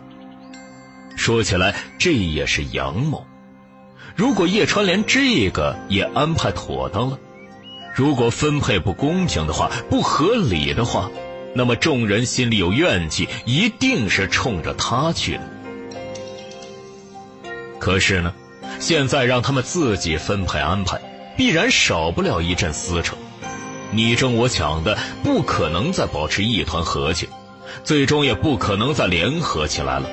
[1.17, 3.27] 说起来，这也是阳谋。
[4.15, 7.19] 如果叶川连这个也安排妥当了，
[7.95, 11.11] 如果分配不公平的话，不合理的话，
[11.55, 15.43] 那么众人心里有怨气，一定是冲着他去的。
[17.81, 18.33] 可是呢，
[18.81, 21.01] 现在让他们自己分配安排，
[21.37, 23.17] 必然少不了一阵撕扯，
[23.91, 27.29] 你争我抢的，不可能再保持一团和气，
[27.85, 30.09] 最终也不可能再联合起来了。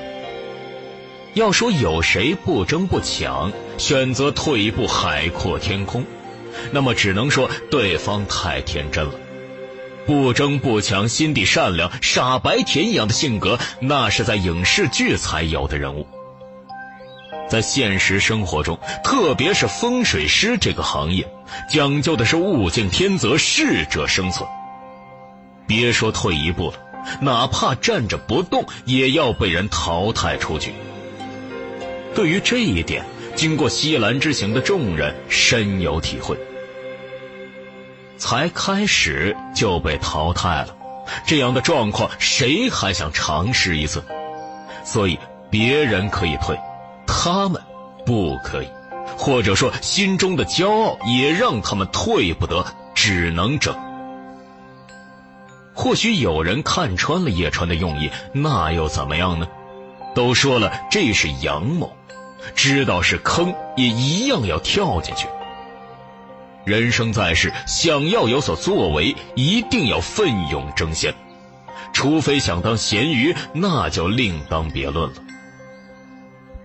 [1.34, 6.04] 要说有谁不争不抢，选择退一步海阔天空，
[6.70, 9.12] 那么只能说对方太天真了。
[10.06, 16.06] 不争不抢，心地善良、傻白甜一样的性格，那是在影视剧才有的人物。
[17.50, 21.28] 在现实生活中，特别是风水师这个行业，
[21.70, 24.48] 讲究的是物竞天择、适者生存。
[25.66, 26.76] 别说退一步了，
[27.20, 30.72] 哪怕站着不动，也要被人淘汰出局。
[32.14, 36.36] 对于这一点，经过西兰之行的众人深有体会。
[38.16, 40.74] 才开始就被淘汰了，
[41.26, 44.02] 这样的状况，谁还想尝试一次？
[44.84, 45.18] 所以，
[45.50, 46.58] 别人可以退。
[47.06, 47.60] 他们
[48.06, 48.68] 不可以，
[49.16, 52.64] 或者说心中的骄傲也让他们退不得，
[52.94, 53.74] 只能整。
[55.74, 59.46] 或许有人看穿了叶川的用意，那又怎么样呢？
[60.14, 61.94] 都说了这是阳谋，
[62.54, 65.26] 知道是坑也一样要跳进去。
[66.64, 71.14] 人生在世，想要有所作为，一定要奋勇争先，
[71.92, 75.16] 除非想当咸鱼，那就另当别论了。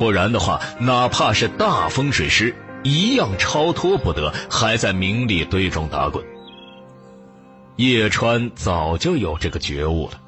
[0.02, 6.26] 不然的话，哪怕是大风水师，一样超脱不得，还在名利堆中打滚。
[7.76, 10.20] 叶川早就有这个觉悟了。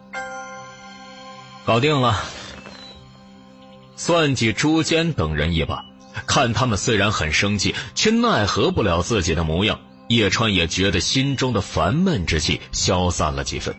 [1.66, 2.20] 搞定了，
[3.96, 5.84] 算计朱坚等人一把，
[6.28, 9.80] 看他们虽然很生气，却奈何不了自己的模样。
[10.08, 13.76] 叶川也觉得心中的烦闷之气消散了几分。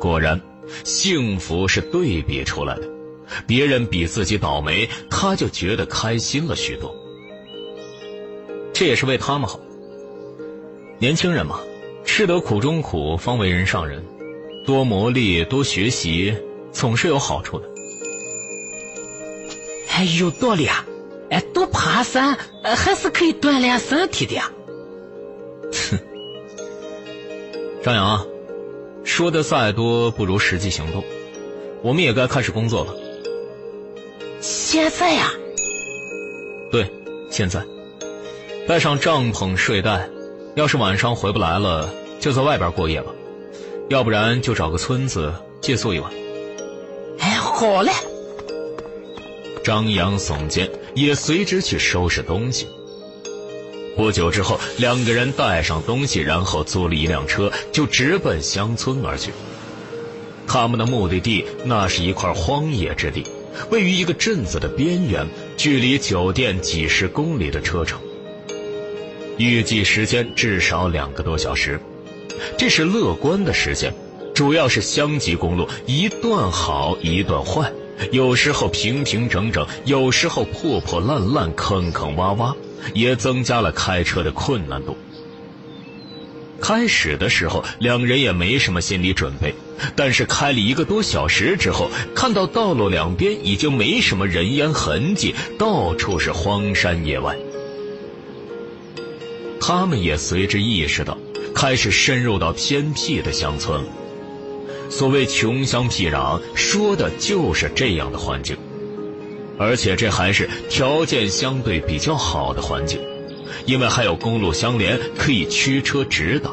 [0.00, 0.40] 果然，
[0.82, 2.95] 幸福是对比出来的。
[3.46, 6.94] 别人比自己倒霉，他就觉得开心了许多。
[8.72, 9.60] 这也是为他们好。
[10.98, 11.60] 年轻人嘛，
[12.04, 14.04] 吃得苦中苦，方为人上人。
[14.64, 16.34] 多磨砺，多学习，
[16.72, 17.68] 总是有好处的。
[19.90, 20.84] 哎，有道理啊！
[21.30, 24.50] 哎，多爬山，还是可以锻炼身体的呀。
[25.90, 25.98] 哼，
[27.82, 28.26] 张扬，
[29.04, 31.02] 说的再多不如实际行动。
[31.82, 32.94] 我们也该开始工作了。
[34.48, 35.32] 现在啊？
[36.70, 36.88] 对，
[37.28, 37.60] 现在。
[38.68, 40.08] 带上帐篷、睡袋，
[40.54, 43.10] 要是晚上回不来了，就在外边过夜吧。
[43.88, 46.12] 要不然就找个村子借宿一晚。
[47.18, 47.90] 哎，好嘞。
[49.64, 52.68] 张扬、耸肩也随之去收拾东西。
[53.96, 59.32] 不久之后，两个人带上东西，然后租了一辆车，就直奔乡村而去。
[60.46, 63.26] 他们的目的地，那是一块荒野之地，
[63.70, 65.26] 位于一个镇子的边缘，
[65.56, 67.98] 距离酒店几十公里的车程。
[69.38, 71.80] 预计时间至少两个多小时，
[72.56, 73.92] 这是乐观的时间。
[74.34, 77.72] 主要是乡级公路一段好一段坏，
[78.12, 82.54] 有时候平平整整，有时候破破烂烂、坑坑洼洼，
[82.92, 84.94] 也增加了开车的困难度。
[86.60, 89.54] 开始的时候，两人也没什么心理准备，
[89.94, 97.36] 但是开了一个多小时之后，看到道路两边已经没什么人烟痕迹，到处是荒山野外。
[99.60, 101.18] 他们也随之意识到，
[101.54, 103.88] 开始深入到偏僻的乡村了。
[104.88, 108.56] 所谓穷乡僻壤，说的就是这样的环境，
[109.58, 113.00] 而且这还是条件相对比较好的环境。
[113.64, 116.50] 因为还有公路相连，可以驱车直达。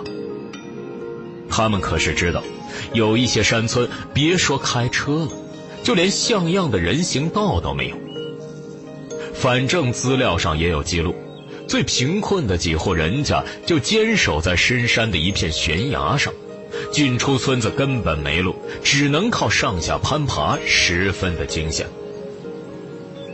[1.47, 2.43] 他们可是知道，
[2.93, 5.29] 有一些山村，别说开车了，
[5.83, 7.95] 就连像样的人行道都没有。
[9.33, 11.13] 反正资料上也有记录，
[11.67, 16.31] 最贫困的几户人家就坚守在深山的一片悬崖上，
[16.91, 21.87] 进出村子根本没路，只能靠上下攀爬，十分的惊险。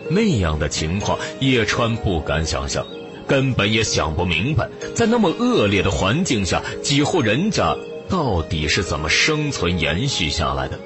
[0.10, 2.86] 那样的情况，叶川不敢想象。
[3.28, 7.78] 根本也想不明白，在那么恶劣的环境下，几户人家
[8.10, 10.80] 到底是怎么生存延续下来的？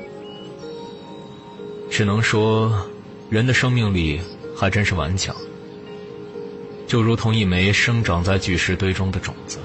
[1.89, 2.71] 只能说，
[3.29, 4.19] 人的生命力
[4.55, 5.33] 还真是顽强，
[6.85, 9.59] 就如同一枚生长在巨石堆中的种子，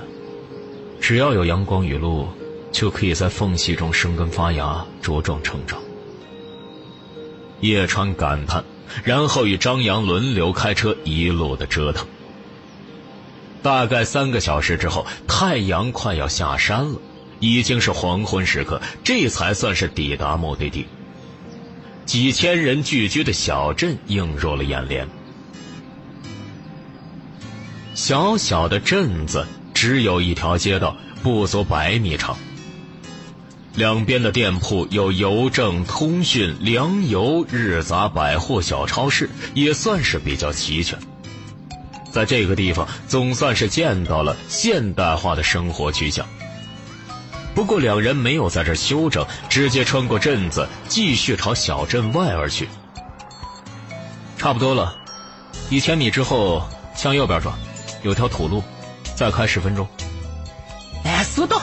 [1.00, 2.28] 只要有阳光雨露，
[2.70, 5.80] 就可以在缝隙中生根发芽、茁壮成长。
[7.60, 8.62] 叶川感叹，
[9.02, 12.06] 然后与张扬轮流开车，一路的折腾。
[13.62, 17.00] 大概三个小时之后，太阳快要下山了，
[17.40, 20.86] 已经是黄昏时刻，这才算是抵达目的地。
[22.04, 25.06] 几千人聚居的小镇映入了眼帘。
[27.94, 32.36] 小小的镇子只有一条街道，不足百米长。
[33.74, 40.98] 两边的店铺有邮政、通讯、粮油、日杂、百货、小超市，也算是比较齐全。
[42.10, 46.26] 在这个地方，总算是见到了现代化的生活趋向。
[47.58, 52.68] 不过，两人没有在这休整，直接穿过镇子，继续朝小镇外而去。
[54.36, 54.96] 差不多了，
[55.68, 56.62] 一千米之后
[56.94, 57.52] 向右边转，
[58.04, 58.62] 有条土路，
[59.16, 59.84] 再开十分钟。
[61.02, 61.60] 哎，速度。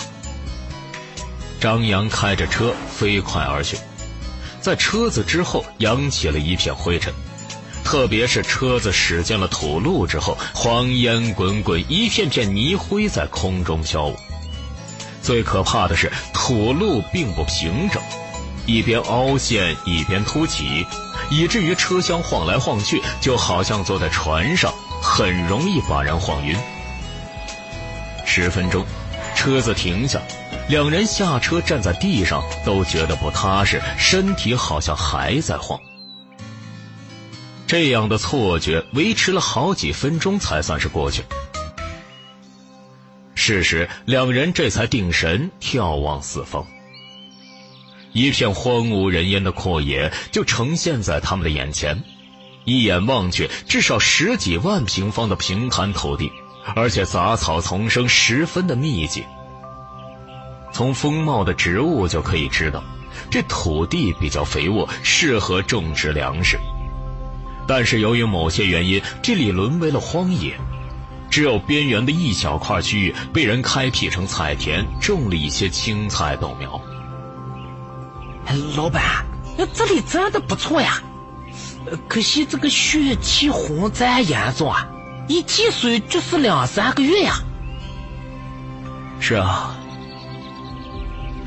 [1.61, 3.77] 张扬开着车飞快而去，
[4.59, 7.13] 在车子之后扬起了一片灰尘。
[7.85, 14.17] 特别是车子驶进了土路之后，黄烟滚滚，一片片泥灰在空中飘舞。
[15.25, 17.99] 最可怕的是，土路并不平整，
[18.67, 20.85] 一边凹陷，一边凸起，
[21.31, 24.71] 以至于车厢晃来晃去，就好像坐在船上，
[25.01, 26.55] 很容易把人晃晕。
[28.23, 28.85] 十分钟，
[29.35, 30.21] 车子停下，
[30.69, 35.79] 两人下车站在地上，都觉得不踏实，身体好像还在晃。
[37.65, 41.23] 这样的错觉维持了好几分钟，才算是过去。
[43.35, 46.65] 是时，两人这才定神，眺望四方。
[48.13, 52.01] 一片荒无人烟的阔野就呈现在他们的眼前，
[52.63, 56.31] 一眼望去，至少十几万平方的平坦土地，
[56.75, 59.23] 而且杂草丛生，十分的密集。
[60.71, 62.81] 从风貌的植物就可以知道，
[63.29, 66.57] 这土地比较肥沃，适合种植粮食。
[67.67, 70.57] 但是由于某些原因，这里沦为了荒野，
[71.29, 76.79] 只有边缘的一小块区域被人开辟成菜田，种了一些青菜豆苗。
[78.75, 79.25] 老板，
[79.73, 81.01] 这里真的不错呀，
[82.07, 84.87] 可惜这个血气洪灾严重啊，
[85.27, 87.35] 一积水就是两三个月呀。
[89.19, 89.75] 是啊，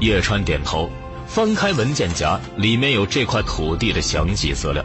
[0.00, 0.90] 叶川点头，
[1.26, 4.84] 翻开文件夹，里面有这块土地的详细资料。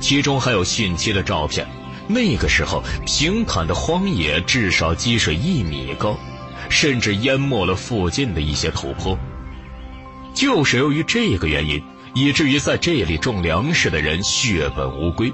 [0.00, 1.66] 其中还有汛期的照片，
[2.08, 6.18] 那个时候平坦的荒野至少积水一米高，
[6.68, 9.18] 甚至淹没了附近的一些土坡。
[10.34, 11.82] 就是由于这个原因，
[12.14, 15.32] 以至于在这里种粮食的人血本无归，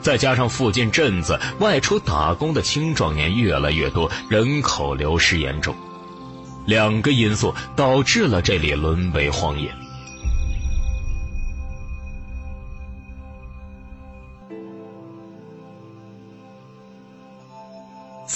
[0.00, 5.74] 再加上附近镇子外出打工的青壮年越来越多，人口流失严重，
[6.66, 9.72] 两个因素导致了这里沦为荒野。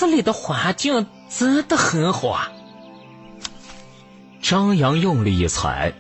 [0.02, 2.50] 这里的环境真的很好啊！
[4.42, 5.92] 张扬用力一踩，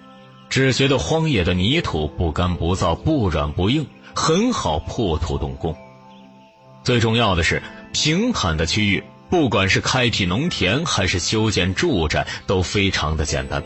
[0.50, 5.76] 只觉得荒野的泥土不干不燥、不软不硬，很好破土动工。
[6.82, 13.62] 最重要的是，平坦的区域，不管是开辟农田还是修建住宅，都非常的简单。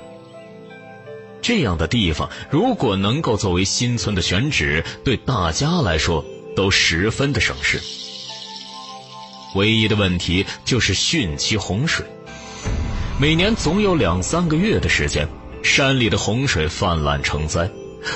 [1.40, 6.22] 这样的地方，如果能够作为新村的选址，对大家来说
[6.54, 7.80] 都十分的省事。
[9.56, 12.06] 唯一的问题就是汛期洪水，
[13.18, 15.26] 每年总有两三个月的时间，
[15.62, 17.68] 山里的洪水泛滥成灾。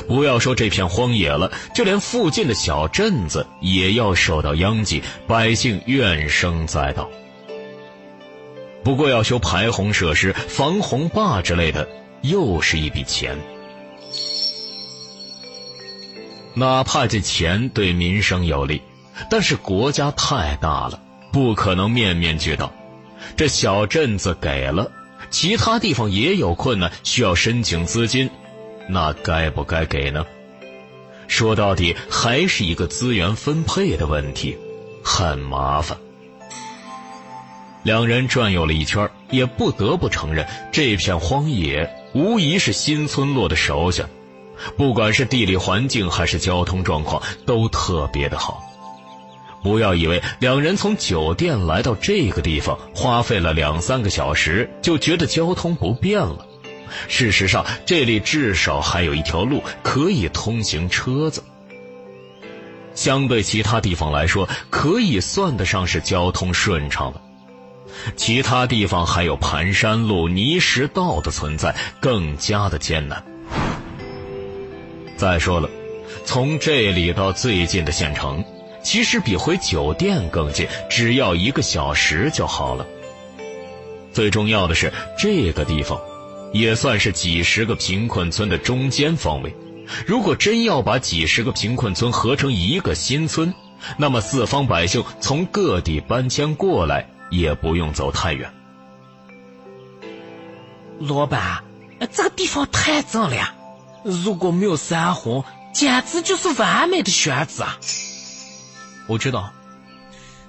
[0.07, 7.11] 不要说这片荒野了，就连附近的小镇子也要受到殃及，百姓怨声载道。
[8.85, 11.89] 不过要修排洪设施、防洪坝之类的，
[12.23, 13.37] 又是一笔钱。
[16.55, 18.81] 哪怕这钱对民生有利，
[19.29, 21.03] 但是国家太大了。
[21.33, 22.73] 不可能面面俱到，
[23.37, 24.91] 这小镇子给了，
[25.31, 28.31] 其他地方也有困难，需要申请资金，
[28.89, 30.27] 那该不该给呢？
[31.29, 34.59] 说到底还是一个资源分配的问题，
[35.05, 35.97] 很麻烦。
[37.85, 44.07] 两人转悠了一圈，也不得不承认，这片荒野无疑是新村落的首选，
[44.77, 48.63] 不管是地理环境还是交通状况，都特别的好。
[49.63, 56.47] 不要以为两人从酒店来到这个地方花费了两三个小时就觉得交通不便了。
[57.09, 61.45] 事实上，这里至少还有一条路可以通行车子。
[62.95, 67.23] 相对其他地方来说，可以算得上是交通顺畅了。
[68.17, 73.23] 其他地方还有盘山路、泥石道的存在，更加的艰难。
[75.17, 75.69] 再说了，
[76.25, 78.45] 从这里到最近的县城。
[78.83, 82.87] 其实比回酒店更近，只要一个小时就好了。
[84.13, 86.01] 最重要的是，这个地方
[86.53, 89.55] 也算是几十个贫困村的中间方位。
[90.07, 93.53] 如果真要把几十个贫困村合成一个新村，
[93.97, 98.53] 那么四方百姓从各地搬迁过来也不用走太远。
[101.01, 101.65] 老板，
[102.13, 103.55] 这个地方太正了，
[104.05, 107.79] 如果没有山洪，简直就是完美的选址啊！
[109.11, 109.53] 我知道，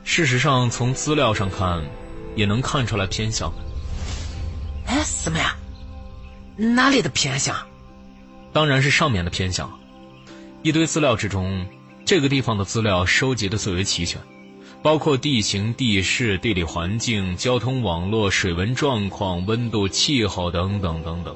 [0.04, 1.84] 事实上从资料上看，
[2.36, 3.52] 也能看出来偏向。
[4.86, 5.56] 哎，什么呀？
[6.56, 7.56] 哪里的偏向？
[8.54, 9.68] 当然是上面的偏向。
[10.62, 11.66] 一堆资料之中，
[12.06, 14.22] 这个地方的资料收集的最为齐全，
[14.84, 21.36] 包括地形、地势、地理环境、交通网络、水文状况、温度、气候等等等等。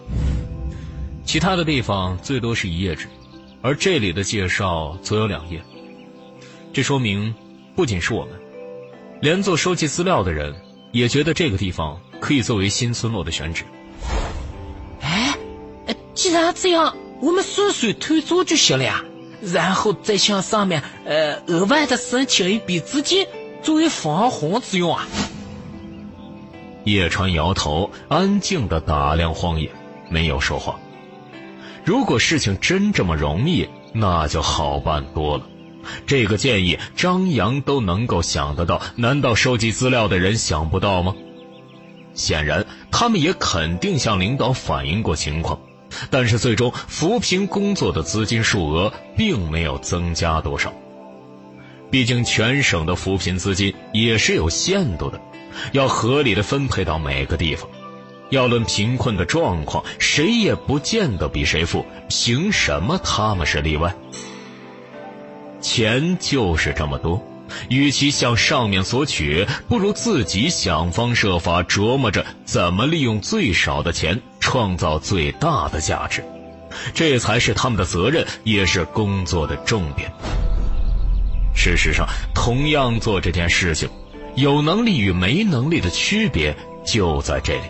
[1.25, 3.07] 其他的地方最多是一页纸，
[3.63, 5.59] 而这里的介绍则有两页。
[6.75, 7.33] 这说明，
[7.73, 8.33] 不仅是我们，
[9.21, 10.53] 连做收集资料的人
[10.91, 13.63] 也觉得这个地方可以作为新村落的选址。
[14.99, 15.33] 哎，
[16.13, 19.01] 既然这样，我们顺水推舟就行了呀，
[19.41, 23.25] 然后再向上面呃额外的申请一笔资金
[23.63, 25.07] 作为防洪之用啊。
[26.83, 29.71] 叶川摇头，安静的打量荒野，
[30.09, 30.77] 没有说话。
[31.85, 35.47] 如果事情真这么容易，那就好办多了。
[36.05, 41.15] 这个建议张扬都能够想得到，难道收集资料的人想不到吗？
[42.13, 45.59] 显然，他们也肯定向领导反映过情况，
[46.09, 50.73] 但是最终扶贫工作的资金数额并没有增加多少。
[51.91, 55.19] 毕竟全省的扶贫资金也是有限度的，
[55.71, 57.69] 要合理的分配到每个地方。
[58.31, 63.95] 要论贫困的状况，谁也不见得比谁富，凭什么他们是例外？
[65.65, 67.19] 钱就是这么多，
[67.69, 76.23] 与其向上面索取，不如自己想方设法琢磨着怎么利用最少的钱创造最大的价值，
[76.93, 80.11] 这才是他们的责任，也是工作的重点。
[81.55, 83.89] 事实上，同样做这件事情，
[84.35, 86.55] 有能力与没能力的区别
[86.85, 87.63] 就在这里。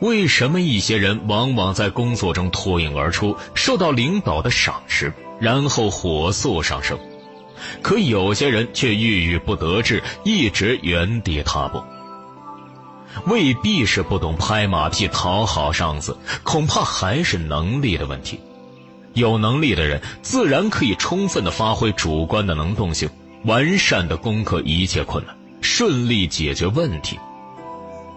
[0.00, 5.10] 为什么一些人往往在工作中脱颖而出，受到领导的赏识？
[5.40, 6.98] 然后火速上升，
[7.82, 11.82] 可有些人却郁郁不得志，一直原地踏步。
[13.26, 18.40] 未必是不懂拍马屁讨好上司，恐怕还是能力的问题。
[19.14, 23.08] 有能力的人自然可以充分的发挥主观的能动性，
[23.44, 27.18] 完善的攻克一切困难，顺利解决问题。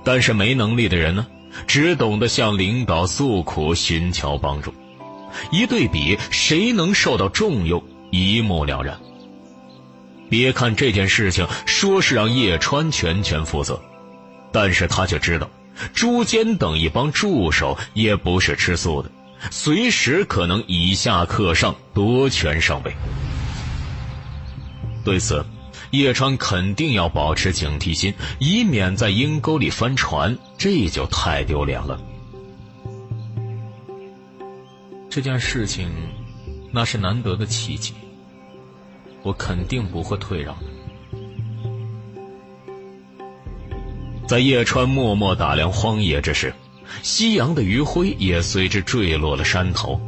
[0.04, 1.26] 但是没能力的人呢，
[1.66, 4.72] 只懂得向领导诉苦，寻求帮助。
[5.52, 9.00] 一对比，谁能受到重用，一目了然。
[10.30, 13.82] 别看这件事情说是让叶川全权负责，
[14.52, 15.50] 但是他却知道，
[15.94, 19.12] 朱坚等一帮助手也不是吃素的。
[19.50, 22.96] 随时可能以下克上，夺权上位。
[25.04, 25.44] 对此，
[25.90, 32.00] 叶川肯定要保持警惕心，以免在阴沟里翻船，这就太丢脸了。
[35.12, 35.90] 这件事情，
[36.72, 37.94] 那是难得的奇迹，
[39.24, 40.66] 我肯定不会退让的。
[44.26, 46.54] 在叶川默默打量荒野之时。
[47.04, 50.00] 夕阳的余晖也随之坠落了山头，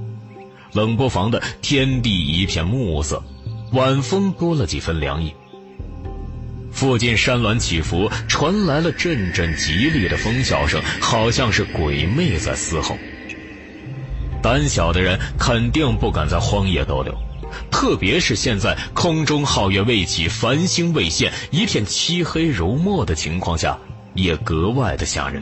[0.73, 3.23] 冷不防的天地一片暮色，
[3.71, 5.33] 晚风多了几分凉意。
[6.71, 12.97] 附近山峦起伏，传来了阵阵吉利的风笑声，好像是鬼魅在嘶吼。
[14.43, 17.17] 胆小的人肯定不敢在荒野逗留，
[17.71, 23.79] 特别是现在空中皓月未起，繁星未现，一片漆黑如墨的情况下，
[24.13, 25.41] 也格外的吓人。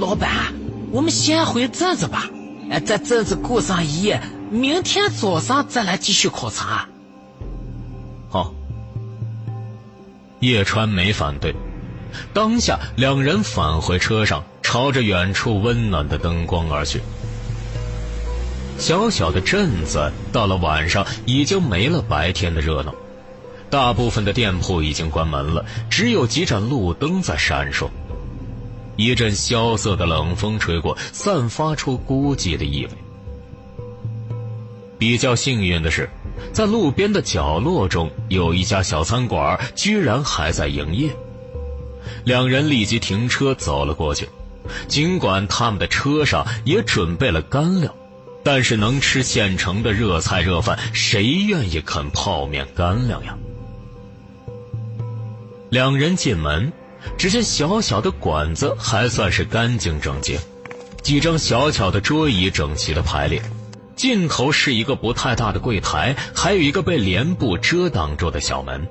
[0.00, 0.52] 老板，
[0.90, 2.28] 我们先回镇子吧，
[2.68, 4.20] 哎，在镇子过上一夜，
[4.50, 6.88] 明天早上再来继续考察。
[8.28, 8.52] 好，
[10.40, 11.54] 叶川没反对。
[12.34, 17.00] 当下，两人返回车上，朝着远处温暖的灯光而去。
[18.78, 22.94] 小小的镇子到了晚上已经没了白天的热闹，
[23.70, 27.88] 大部分的店铺已经关门了，只有几盏路灯在闪烁。
[28.96, 32.90] 一阵萧瑟的冷风吹过，散发出孤寂的意味。
[34.98, 36.08] 比较幸运的是，
[36.52, 41.10] 在路边的角落中有一家小餐馆，居然还在营业。
[42.24, 44.28] 两人立即停车走了过去。
[44.88, 47.94] 尽管他们的车上也准备了干粮，
[48.42, 53.36] 但是能吃现成的热菜热饭，谁愿意啃泡面干粮呀？
[55.70, 56.72] 两人进门。
[57.18, 60.38] 只见小小的馆子还算是干净整洁，
[61.02, 63.42] 几张小巧的桌椅整齐的排列，
[63.96, 68.86] 尽头是一个不太大的柜台，还有一个被帘布遮挡住的小门。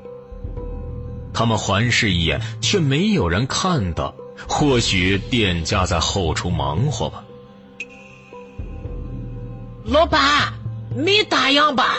[1.33, 4.13] 他们环视一眼，却没有人看到。
[4.47, 7.23] 或许店家在后厨忙活吧。
[9.85, 10.53] 老板，
[10.95, 11.97] 没打烊吧？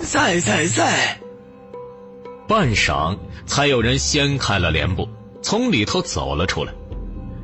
[0.00, 1.18] 在在在。
[2.48, 3.16] 半晌。
[3.46, 5.08] 才有人掀开了帘布，
[5.40, 6.72] 从里头走了出来。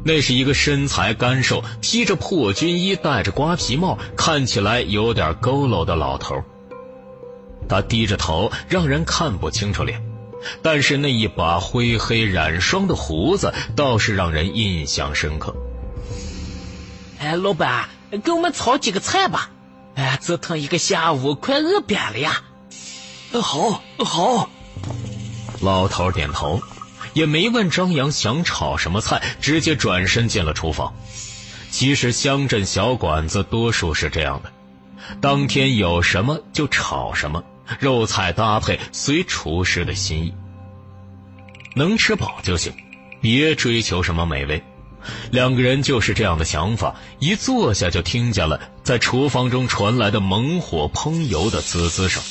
[0.04, 6.42] 那是一个身材干瘦、披着破军衣、戴着瓜皮帽、看起来有点佝偻的老头。
[7.68, 10.02] 他低着头，让人看不清楚脸，
[10.62, 15.54] 但是那一把灰黑染霜的胡子倒是让人印象深刻。
[17.18, 17.88] 哎，老板，
[18.24, 19.50] 给我们炒几个菜吧！
[19.94, 22.42] 哎，折腾一个下午，快饿扁了呀！
[23.40, 24.50] 好，好。
[25.60, 26.60] 老头点头，
[27.12, 30.92] 也没问张扬想炒什么菜，直接转身进了厨房。
[31.70, 34.52] 其实乡镇小馆子多数是这样的，
[35.20, 37.44] 当天有什么就炒什么，
[37.78, 40.34] 肉菜搭配随厨师的心意，
[41.74, 42.72] 能吃饱就行，
[43.20, 44.62] 别追求什么美味。
[45.32, 52.22] 两个人就是这样的想法，一坐下就听见了在厨房中传来的猛火烹油的滋滋声。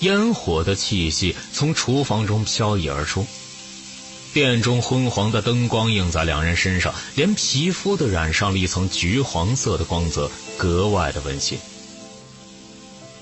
[0.00, 3.26] 烟火的气息从厨房中飘逸而出，
[4.34, 10.28] 店中昏黄的灯光映在两人身上，连皮肤都染上了一层橘黄色的光泽，
[10.58, 11.56] 格外的温馨。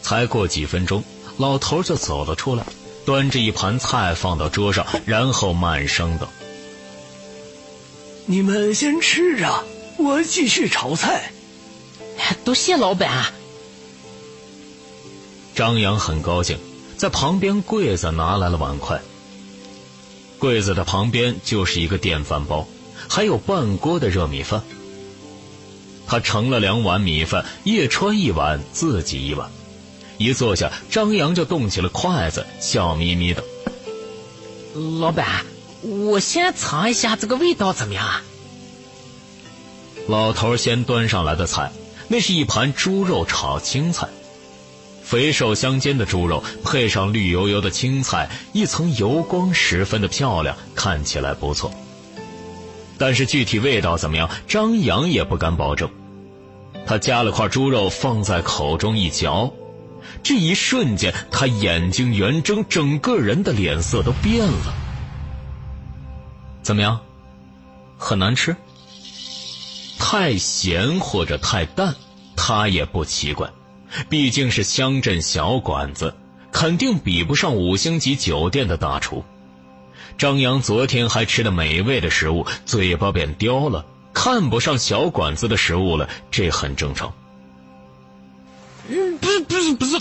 [0.01, 1.05] 才过几分钟，
[1.37, 2.65] 老头就走了出来，
[3.05, 6.31] 端着一盘菜放到桌上，然后慢声道
[8.25, 9.65] ：“你们先吃着，
[9.99, 11.31] 我继续炒菜。”
[12.43, 13.31] 多谢老板啊。
[15.55, 16.59] 张扬很高兴。
[16.97, 19.03] 在旁边柜子拿来了碗筷，
[20.43, 22.67] 柜子的旁边就是一个电饭煲，
[23.09, 24.65] 还有半锅的热米饭。
[26.05, 29.53] 他盛了两碗米饭，叶川一碗，自己一碗。
[30.19, 33.45] 一坐下，张扬就动起了筷子，笑眯眯的
[35.01, 35.47] ：“老板，
[35.83, 38.25] 我先尝一下这个味道怎么样啊？”
[40.09, 41.71] 老头先端上来的菜，
[42.09, 44.09] 那是一盘猪肉炒青菜，
[45.13, 51.71] 肥瘦相间的猪肉配上绿油油的青菜，一层油光十分的漂亮，看起来不错。
[52.97, 55.91] 但是具体味道怎么样，张扬也不敢保证。
[56.87, 59.53] 他夹了块猪肉放在口中一嚼，
[60.23, 64.75] 这一瞬间，他眼睛圆睁，整个人的脸色都变了。
[66.63, 66.99] 怎么样？
[67.99, 68.57] 很难吃？
[69.99, 71.95] 太咸或者太淡，
[72.35, 73.51] 他也不奇怪，
[74.09, 76.15] 毕竟是乡镇小馆子，
[76.51, 79.25] 肯定比不上五星级酒店的大厨。
[80.19, 83.87] 张扬昨天还吃的美味的食物，嘴巴变刁了。
[84.15, 87.13] 看不上小馆子的食物了，这很正常。
[88.89, 89.99] 嗯，不是不是不是。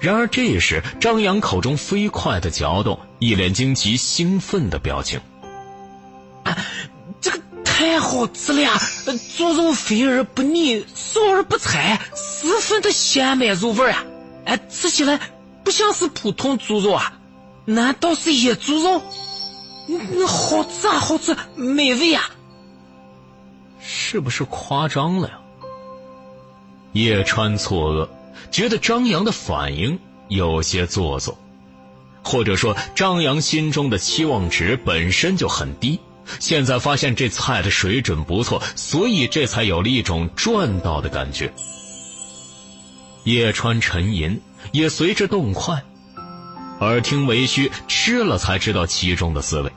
[0.00, 5.20] 然而这时，张扬口中飞快的嚼动，一脸惊奇兴奋的表情。
[7.86, 8.72] 太好吃了呀！
[9.36, 14.04] 猪肉肥而不腻，瘦而不柴，十分的鲜美入味啊！
[14.44, 15.20] 哎，吃起来
[15.62, 17.20] 不像是普通猪肉啊。
[17.64, 19.00] 难道是野猪肉？
[19.86, 22.28] 那好吃啊，好吃，美味啊！
[23.80, 25.38] 是不是夸张了呀？
[26.92, 28.08] 叶川错愕，
[28.50, 31.38] 觉得张扬的反应有些做作，
[32.24, 36.00] 或者说张扬心中的期望值本身就很低，
[36.40, 41.52] 现在发现这菜的水准不错，所以这才有了一种赚到的感觉。
[43.24, 44.40] 叶川沉吟，
[44.72, 45.82] 也随之动筷。
[46.80, 49.72] 耳听为虚，吃了才知道其中的滋味。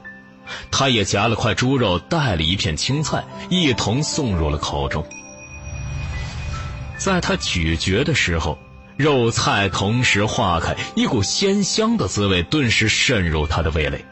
[0.72, 5.06] 他也夹了块猪肉，带了一片青菜，一同送入了口中。
[6.98, 8.58] 在他咀嚼的时候，
[8.98, 14.04] 肉菜同时化开，一股鲜香的滋味顿时渗入他的味蕾。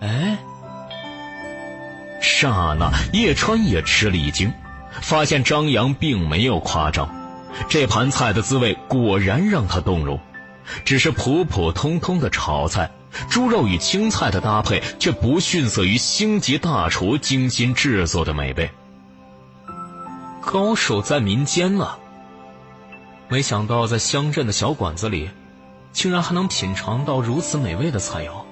[0.00, 0.38] 哎，
[2.24, 4.50] 刹那，叶川也吃了一惊，
[5.02, 7.14] 发现张扬并没有夸张，
[7.68, 10.18] 这盘菜的滋味果然让他动容。
[10.86, 12.90] 只是普普通通的炒菜，
[13.28, 18.70] 猪肉与青菜的搭配却不逊色于星级大厨精心制作的美味。
[20.40, 21.98] 高手在民间啊！
[23.28, 25.28] 没想到在乡镇的小馆子里，
[25.92, 28.43] 竟然还能品尝到如此美味的菜肴。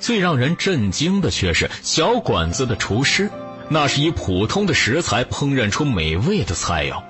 [0.00, 3.30] 最让人震惊的却是，小馆子的厨师，
[3.68, 7.02] 那是以普通的食材烹饪出美味的菜肴。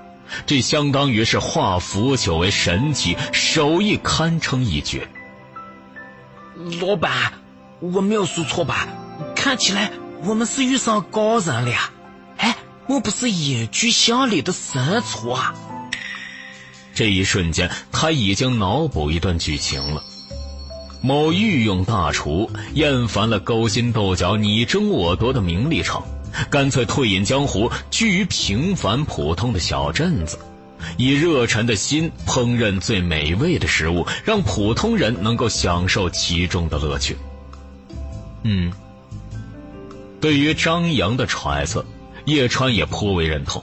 [0.45, 5.07] 这相当于是化腐朽为神奇，手艺堪称一绝。
[6.79, 7.33] 老板，
[7.79, 8.87] 我没有说错吧？
[9.35, 9.91] 看起来
[10.23, 11.91] 我们是遇上高人了呀！
[12.37, 12.55] 哎，
[12.87, 15.55] 莫不是野居乡里的神厨啊！
[16.93, 20.03] 这一瞬间，他已经脑补一段剧情了：
[21.01, 26.03] 某御用大厨厌烦了勾心斗角、你争我夺的名利场。
[26.49, 30.39] 干脆退隐江湖，居于平凡普通的小镇子，
[30.95, 37.17] 以热忱的心烹饪最美味的食物，让普通人能够享受其中的乐趣。
[38.43, 38.71] 嗯，
[40.21, 41.85] 对于张扬的揣测，
[42.25, 43.61] 叶川也颇为认同。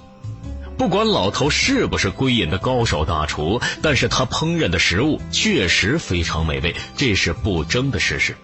[0.78, 8.36] 不管老头是不是归隐的高手大厨，但是他烹饪的食物确实非常美味，这是不争的事实。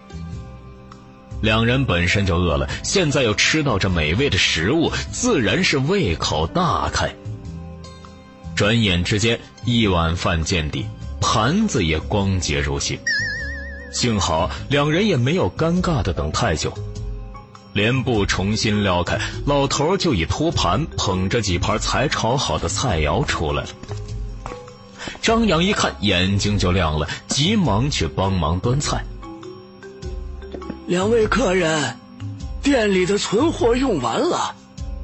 [1.41, 7.09] 两人本身就饿了，现在又吃到这美味的食物，自然是胃口大开。
[8.53, 10.85] 转眼之间，一碗饭见底，
[11.21, 12.99] 盘子也光洁如新。
[13.93, 16.77] 幸好两人也没有尴尬的等太久，
[17.75, 23.69] 帘布重新撩开，老头就以托盘捧着几盘才炒好的菜肴出来了。
[25.21, 29.03] 张扬一看，眼睛就亮了，急忙去帮忙端菜。
[30.87, 31.97] 两位客人，
[32.63, 34.55] 店里的存货用完了，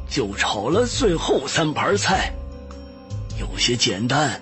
[0.10, 2.32] 就炒了最后三盘菜，
[3.38, 4.42] 有些简单，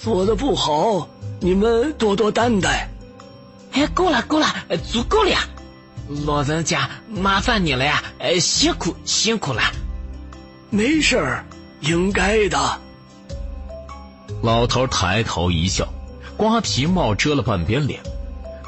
[0.00, 1.08] 做的不好，
[1.40, 2.88] 你们多多担待。
[3.72, 4.46] 哎，够了够了，
[4.88, 5.40] 足够了呀！
[6.08, 8.02] 老人家，麻烦你了呀！
[8.20, 9.62] 哎，辛苦辛苦了。
[10.70, 11.44] 没事儿，
[11.80, 12.80] 应该的。
[14.42, 15.88] 老头抬头一笑，
[16.36, 18.00] 瓜皮帽遮了半边脸。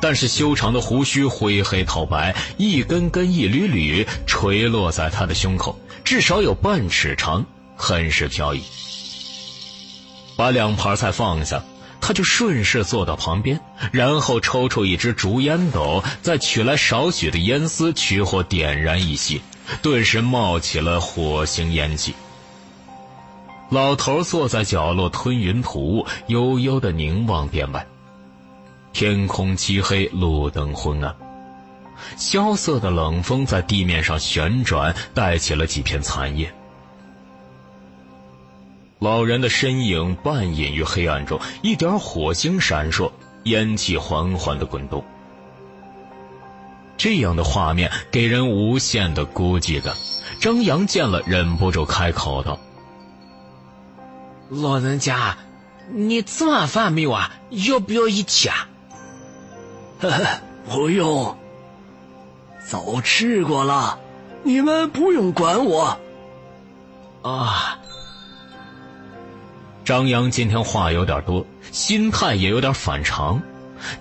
[0.00, 7.44] 但是修长的胡须灰黑透白，一根根一缕缕垂落在他的胸口，至少有半尺长，
[7.76, 8.62] 很是飘逸。
[10.36, 11.64] 把两盘菜放下，
[12.00, 13.60] 他就顺势坐到旁边，
[13.92, 19.42] 然后抽出一支竹烟斗，再取来少许的烟丝，取火点燃一吸，
[19.82, 22.14] 顿时冒起了火星烟气。
[23.70, 27.86] 老头坐在角落吞云吐雾，悠悠的凝望店外。
[28.94, 31.14] 天空漆黑，路灯昏暗，
[32.16, 36.50] 萧瑟的冷风在地面上旋转，带起了几片残叶。
[39.00, 43.12] 老人的身影半隐于黑暗中，一点火星闪烁，
[43.44, 45.04] 烟气缓缓的滚动。
[46.96, 49.94] 这样的画面给人无限的孤寂感。
[50.40, 52.58] 张扬见了，忍不住开口道
[54.50, 55.38] ：“老人家，
[55.92, 57.30] 你吃完饭没有啊？
[57.50, 58.68] 要不要一起啊
[60.02, 61.36] ？”“呵 呵不用，
[62.66, 64.00] 早吃过了，
[64.42, 65.96] 你们不用管我。”
[67.22, 67.78] 啊。
[69.88, 73.40] 张扬今天话有点多，心态也有点反常。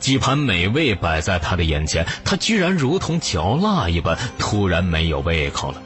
[0.02, 5.82] 几盘美味摆在他的眼前，他居然如同嚼蜡一般，突然没有胃口了。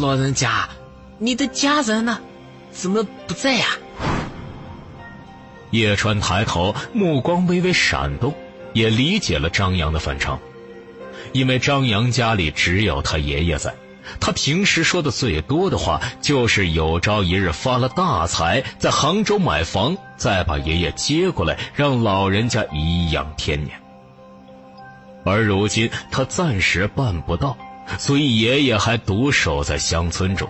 [0.00, 0.68] 老人家，
[1.18, 2.18] 你的家人呢？
[2.72, 3.66] 怎么不在呀？
[5.70, 8.34] 叶川抬头，目光微微闪动，
[8.72, 10.40] 也理解了张扬的反常，
[11.30, 13.72] 因为张扬家里只有他爷爷在。
[14.20, 23.80] 他平时说的最多的话，就是有朝一日发了大财，在杭州买房，再把爷爷接过来，让老人家颐养天年。
[25.24, 27.56] 而如今他暂时办不到，
[27.98, 30.48] 所以爷爷还独守在乡村中，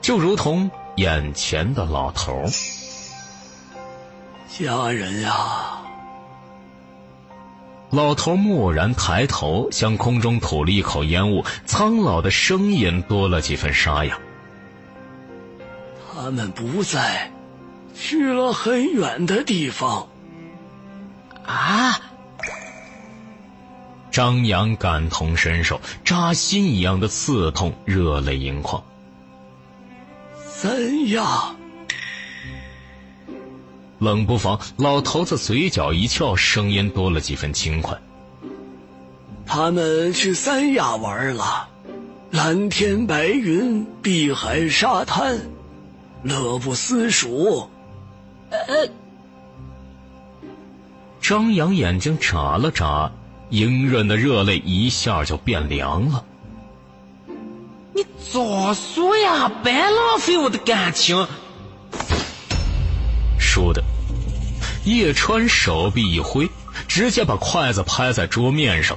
[0.00, 2.44] 就如同眼前的老头。
[4.58, 5.87] 家人呀。
[7.90, 14.18] 老头蓦然抬头，向空中吐了一口烟雾，苍老的声音多了几分沙哑。
[16.12, 17.30] 他们不在，
[17.94, 20.06] 去了很远的地方。
[21.46, 21.98] 啊！
[24.10, 28.82] 张扬感同身受，扎心一样的刺痛，热泪盈眶。
[30.46, 31.54] 三亚。
[33.98, 37.98] 冷不防，老头子嘴角一翘，声音多了几分轻快。
[39.44, 41.68] 他们去三亚玩了，
[42.30, 45.40] 蓝天白云，碧海沙滩，
[46.22, 47.68] 乐不思蜀。
[48.50, 48.88] 呃，
[51.20, 53.10] 张扬眼睛眨了眨，
[53.50, 56.24] 莹润的热泪一下就变凉了。
[57.94, 61.26] 你早说呀，白浪费我的感情。
[63.58, 63.82] 说的，
[64.84, 66.48] 叶川手臂一挥，
[66.86, 68.96] 直接把筷子拍在桌面上。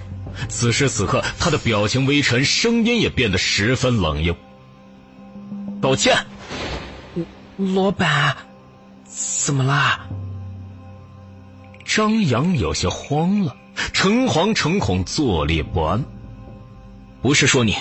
[0.50, 4.36] 此时此刻，他的表情微沉，声音也变得十分冷硬。
[5.82, 6.16] 道歉。
[7.58, 8.38] 老板，
[9.04, 10.02] 怎么啦？
[11.84, 13.56] 张扬有些慌了，
[13.94, 16.06] 诚惶诚恐，坐立不安。
[17.24, 17.76] 不是说你。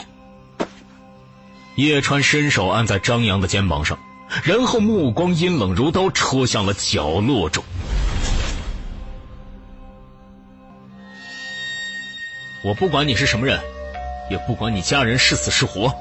[1.76, 3.98] 叶川伸手按在张扬的肩膀上。
[4.44, 7.62] 然后目光阴冷如刀，戳向了角落中。
[12.64, 13.58] 我不管你是什么人，
[14.30, 15.92] 也不管你家人是死是活。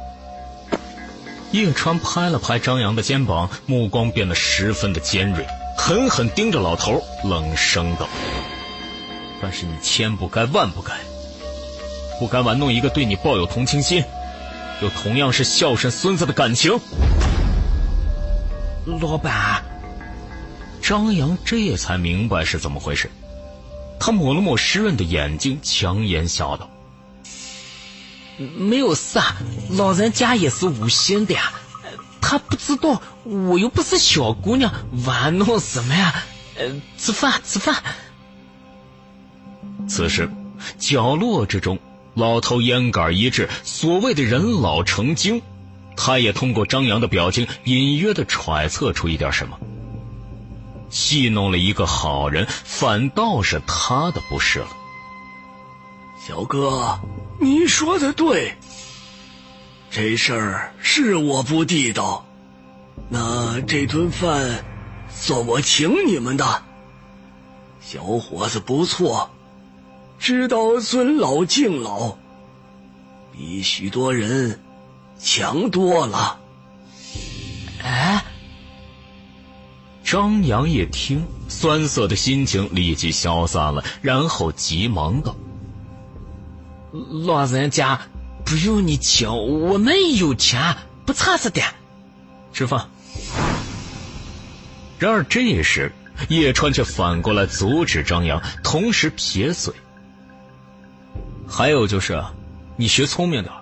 [1.52, 5.48] 叶川拍了拍张扬的肩膀，目光变得十分的尖锐，
[5.78, 8.08] 狠狠盯着老头，冷声道
[9.42, 10.94] ：“但是你千不该万不该，
[12.20, 14.04] 不该玩弄一个对你抱有同情心，
[14.82, 16.80] 又同样是孝顺孙子的感情。”
[18.98, 19.64] 老板，
[20.82, 23.10] 张扬这才明白是怎么回事。
[24.00, 26.70] 他抹了抹湿润的眼睛，强颜笑道
[28.58, 29.38] ：“没有事啊，
[29.72, 31.52] 老人家也是无心的呀。
[32.22, 34.74] 他不知道，我又不是小姑娘，
[35.06, 36.24] 玩弄什么呀？
[36.58, 37.76] 呃，吃饭，吃饭。”
[39.88, 40.30] 此时，
[40.78, 41.78] 角落之中，
[42.16, 45.42] 老头烟杆一掷，所谓的人老成精。
[46.02, 49.60] 他也通过张扬的表情，隐约的揣测出一点什么。
[50.90, 54.70] 戏弄了一个好人，反倒是他的不是了。
[56.26, 56.98] 小哥，
[57.38, 58.56] 你说的对。
[59.92, 62.26] 这事儿是我不地道，
[63.10, 64.64] 那这顿饭
[65.10, 66.64] 算我请你们的。
[67.82, 69.32] 小伙子不错，
[70.18, 72.16] 知道尊老敬老，
[73.34, 74.62] 比许多人。
[75.20, 76.40] 强多了。
[77.84, 78.24] 哎，
[80.04, 85.36] 张扬一听，酸涩的心情立即消散了，然后急忙道
[87.26, 88.02] ：“老人家，
[88.44, 90.76] 不用你请，我们有钱，
[91.06, 91.68] 不差这点。
[92.52, 92.90] 吃饭。”
[94.98, 95.92] 然而这时，
[96.28, 99.74] 叶川却反过来阻止张扬，同时撇嘴
[101.48, 102.22] ：“还有就是，
[102.76, 103.54] 你学聪明点。”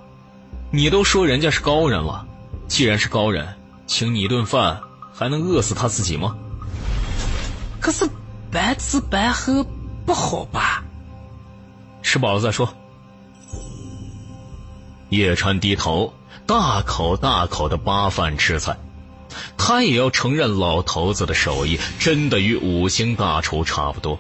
[0.70, 2.26] 你都说人家是高人了，
[2.68, 4.82] 既然是高人，请你一顿饭，
[5.14, 6.36] 还能饿死他自己吗？
[7.80, 8.10] 可是
[8.52, 9.66] 白吃白喝
[10.06, 10.84] 不好吧？
[12.04, 12.20] 吃。
[12.20, 12.74] 饱了再说。
[15.10, 16.14] 叶川低头，
[16.46, 18.78] 大口大口的扒饭吃菜。
[19.58, 24.20] 他也要承认，老头子的手艺真的与五星大厨差不多，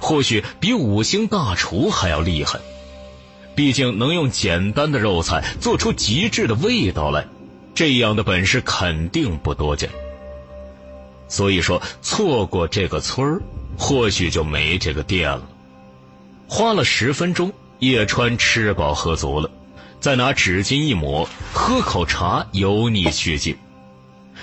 [0.00, 2.58] 或许比五星大厨还要厉害。
[3.58, 7.26] 毕竟能用简单的肉菜做出极致的味道来，
[7.74, 9.90] 这样的本事肯定不多见。
[11.26, 13.42] 所以说，错过这个村儿，
[13.76, 15.42] 或许就没这个店了。
[16.46, 19.50] 花了十分钟，叶川吃饱喝足了，
[19.98, 23.56] 再拿纸巾一抹，喝口茶，油腻去劲。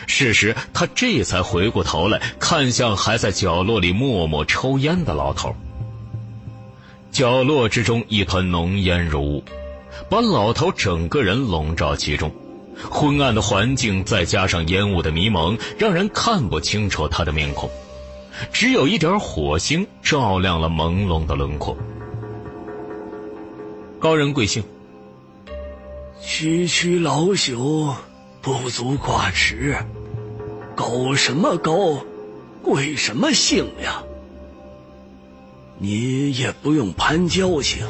[0.08, 5.56] 是时，他这才回过头来看向还在角落里默默抽烟的老头。
[7.16, 9.44] 角落之中，一团浓烟如雾，
[10.10, 12.30] 把老头整个人笼罩其中。
[12.92, 17.70] 昏暗的环境再加上烟雾的迷蒙，让人看不清楚他的面孔，
[18.52, 21.78] 只有一点火星照亮了朦胧的轮廓。
[23.98, 24.62] 高人贵姓？
[26.22, 27.94] 区区老朽。
[28.42, 29.78] 不足挂齿，
[30.76, 32.06] 高什么高，
[32.62, 34.04] 贵什么姓呀？
[35.78, 37.86] 你也不用攀交情，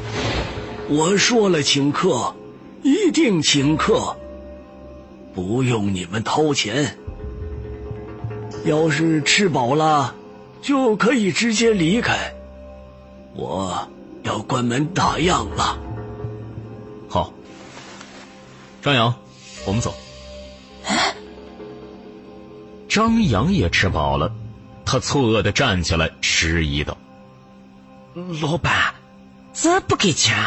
[0.89, 2.35] 我说了请客，
[2.83, 4.17] 一定请客，
[5.33, 6.97] 不用你们掏钱。
[8.65, 10.15] 要是吃饱了，
[10.61, 12.33] 就可以直接离开，
[13.35, 13.87] 我
[14.23, 15.77] 要关门打烊了。
[17.07, 17.31] 好，
[18.81, 19.13] 张扬，
[19.67, 19.93] 我们走。
[22.89, 24.33] 张扬也吃饱了，
[24.85, 26.97] 他错愕的站起来，迟疑道
[28.15, 28.95] ：“老板，
[29.53, 30.37] 这不给钱，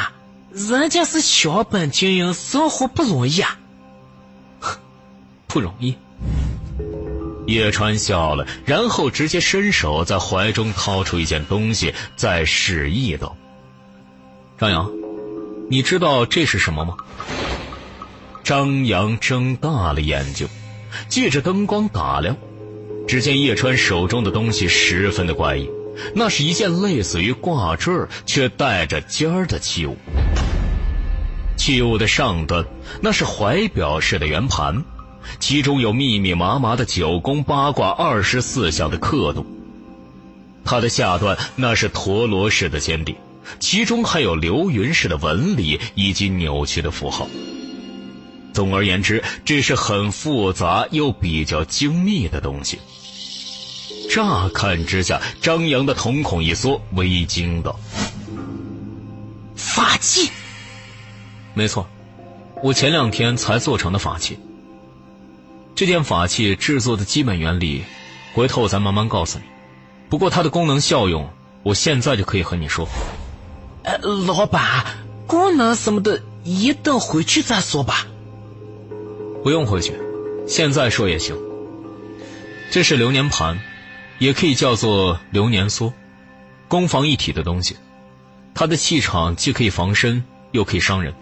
[0.53, 3.59] 人家是小本经营，生活不容易啊。
[5.47, 5.95] 不容易。”
[7.47, 13.37] 叶川笑了，然后直接伸手在怀中掏出一件东西，再示意道
[14.57, 14.91] ：“张扬，
[15.69, 16.97] 你知道这是什么吗？”
[18.43, 20.49] 张扬睁大了眼睛。
[21.11, 22.35] 借着灯光打量，
[23.07, 25.71] 只见叶川手中的东西十分的怪异，
[26.15, 29.97] 那是一件类似于挂坠却带着尖儿的器物。
[31.57, 32.65] 器物的上端
[33.01, 34.85] 那是怀表式的圆盘，
[35.41, 39.45] 其中有密密麻麻的九宫八卦二十四象的刻度。
[40.65, 43.17] 它的下端那是陀螺式的尖顶，
[43.59, 47.29] 其中还有流云式的纹理以及扭曲的符号。
[48.53, 52.79] 总而言之，这是很复杂又比较精密的东西。
[54.09, 57.79] 乍看之下，张扬的瞳孔一缩，微惊道
[59.55, 60.31] ：“法器？
[61.55, 61.87] 没错，
[62.63, 64.39] 我前两天才做成的法器。
[65.75, 67.85] 这件法器制作的基本原理，
[68.35, 69.45] 回头我再慢慢告诉你。
[70.09, 71.29] 不过它的功能效用，
[71.63, 72.89] 我现在就可以和你说。
[73.85, 74.85] 呃，老板，
[75.27, 78.07] 功能什么的，一等回去再说吧。”
[79.45, 79.93] 不用回去，
[80.47, 81.37] 现在说也行。
[82.71, 83.59] 这是流年盘，
[84.19, 85.93] 也可以叫做流年梭，
[86.69, 87.77] 攻防一体的东西。
[88.55, 91.15] 它的气场既可以防身，又可以伤人。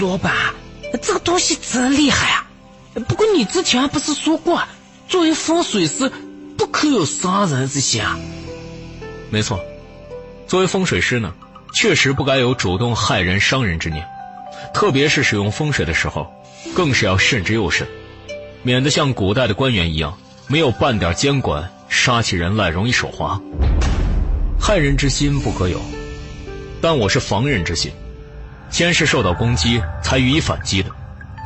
[0.00, 0.34] 老板，
[1.02, 2.46] 这个东西真厉害啊！
[3.06, 4.62] 不过你之前不是说过，
[5.08, 6.10] 作为风水师，
[6.56, 8.18] 不可有伤人之心啊？
[9.30, 9.60] 没错，
[10.46, 11.34] 作为风水师呢，
[11.74, 14.06] 确实不该有主动害人伤人之念，
[14.72, 16.32] 特别是使用风水的时候。
[16.74, 17.86] 更是要慎之又慎，
[18.62, 20.18] 免得像古代的官员一样，
[20.50, 23.38] 没有半点监管，杀起人来容易手滑。
[24.58, 25.78] 害人之心不可有，
[26.80, 27.92] 但我是防人之心，
[28.70, 30.90] 先是受到攻击，才予以反击的，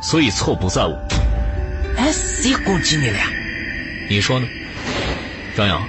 [0.01, 0.97] 所以错不在我。
[1.97, 3.27] 哎，谁攻击你了呀？
[4.09, 4.47] 你说呢，
[5.57, 5.85] 张扬？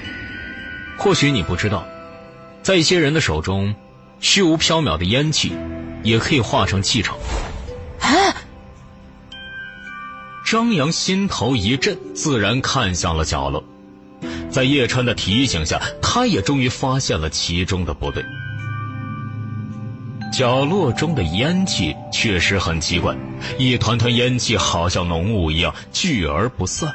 [0.99, 1.87] 或许你不知道，
[2.65, 3.73] 在一些人的手中，
[4.19, 5.53] 虚无缥缈的烟气，
[6.03, 7.17] 也可以化成气场。
[8.01, 8.11] 啊！
[10.45, 13.65] 张扬心头一震，自然看向了角落。
[14.51, 18.23] 在叶川的提醒下，他也终于发现了其中的不对。
[20.31, 23.17] 角落中的烟气确实很奇怪，
[23.59, 26.93] 一团团烟气好像浓雾一样聚而不散，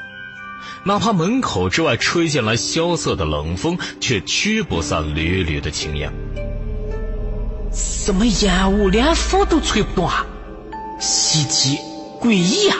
[0.85, 6.11] 哪怕门口之外吹进来萧瑟的冷风，却驱不散缕缕的青烟。
[7.73, 10.25] 什么烟雾，连风都吹不动啊！
[10.99, 11.77] 稀奇，
[12.21, 12.77] 诡异啊！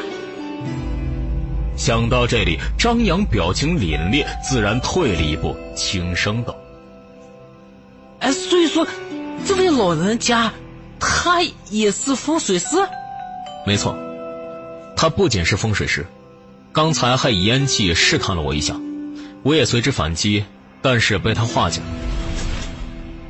[1.80, 6.54] 想到这里，张扬表情凛冽，自然退了一步，轻声道
[8.20, 8.86] ：“哎，所以说，
[9.48, 10.52] 这位老人家，
[11.00, 12.76] 他也是风水师？
[13.66, 13.98] 没错，
[14.98, 16.06] 他不仅是风水师，
[16.74, 18.76] 刚才还以烟气试探了我一下，
[19.44, 20.44] 我也随之反击，
[20.82, 21.88] 但是被他化解了。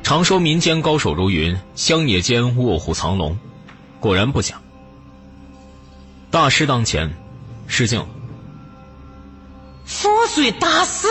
[0.02, 3.38] 常说民间高手如云，乡野间卧虎藏龙，
[4.00, 4.60] 果然不假。
[6.32, 7.14] 大师当前，
[7.68, 8.08] 失敬了。
[9.90, 11.08] 风水大师，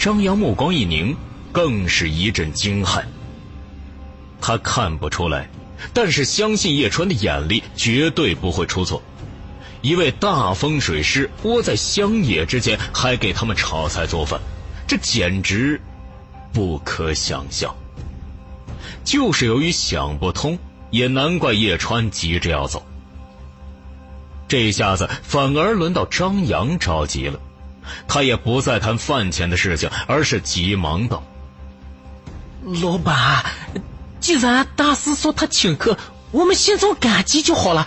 [0.00, 1.16] 张扬目光一凝，
[1.52, 3.04] 更是一阵惊骇。
[4.40, 5.48] 他看不出来，
[5.92, 9.00] 但是相信叶川的眼力绝对不会出错。
[9.80, 14.40] 一位大风水师窝在乡野之间，还给他们炒菜做饭，
[14.88, 15.80] 这简直
[16.52, 17.72] 不可想象。
[19.04, 20.58] 就是由于想不通，
[20.90, 22.84] 也难怪叶川急着要走。
[24.46, 27.40] 这下子反而轮到张扬着急了，
[28.06, 31.22] 他也不再谈饭钱的事情，而是急忙道
[32.82, 33.44] ：“老板，
[34.20, 35.96] 既然大师说他请客，
[36.30, 37.86] 我们心中感激就好了。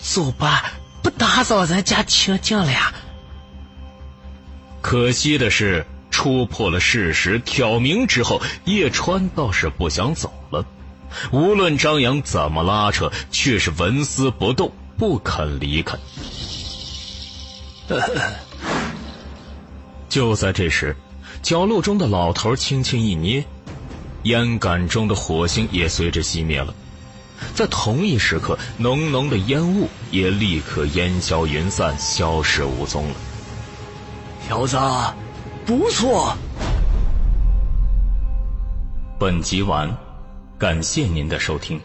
[0.00, 2.92] 走吧，不打扰人家清静了呀。”
[4.80, 10.64] 可惜的是，戳破了事实，挑明之后，叶川倒是不想走了。
[11.30, 14.72] 无论张扬怎么拉扯，却是纹丝不动。
[14.96, 15.96] 不肯离开。
[20.08, 20.94] 就在这时，
[21.42, 23.44] 角落中的老头轻轻一捏，
[24.22, 26.72] 烟杆中的火星也随之熄灭了。
[27.54, 33.14] 在同一时刻，浓浓的烟雾也立刻烟消云散，消失无踪了。
[34.48, 34.78] 小子，
[35.66, 36.36] 不错。
[39.18, 39.94] 本集完，
[40.58, 41.80] 感谢您的收听。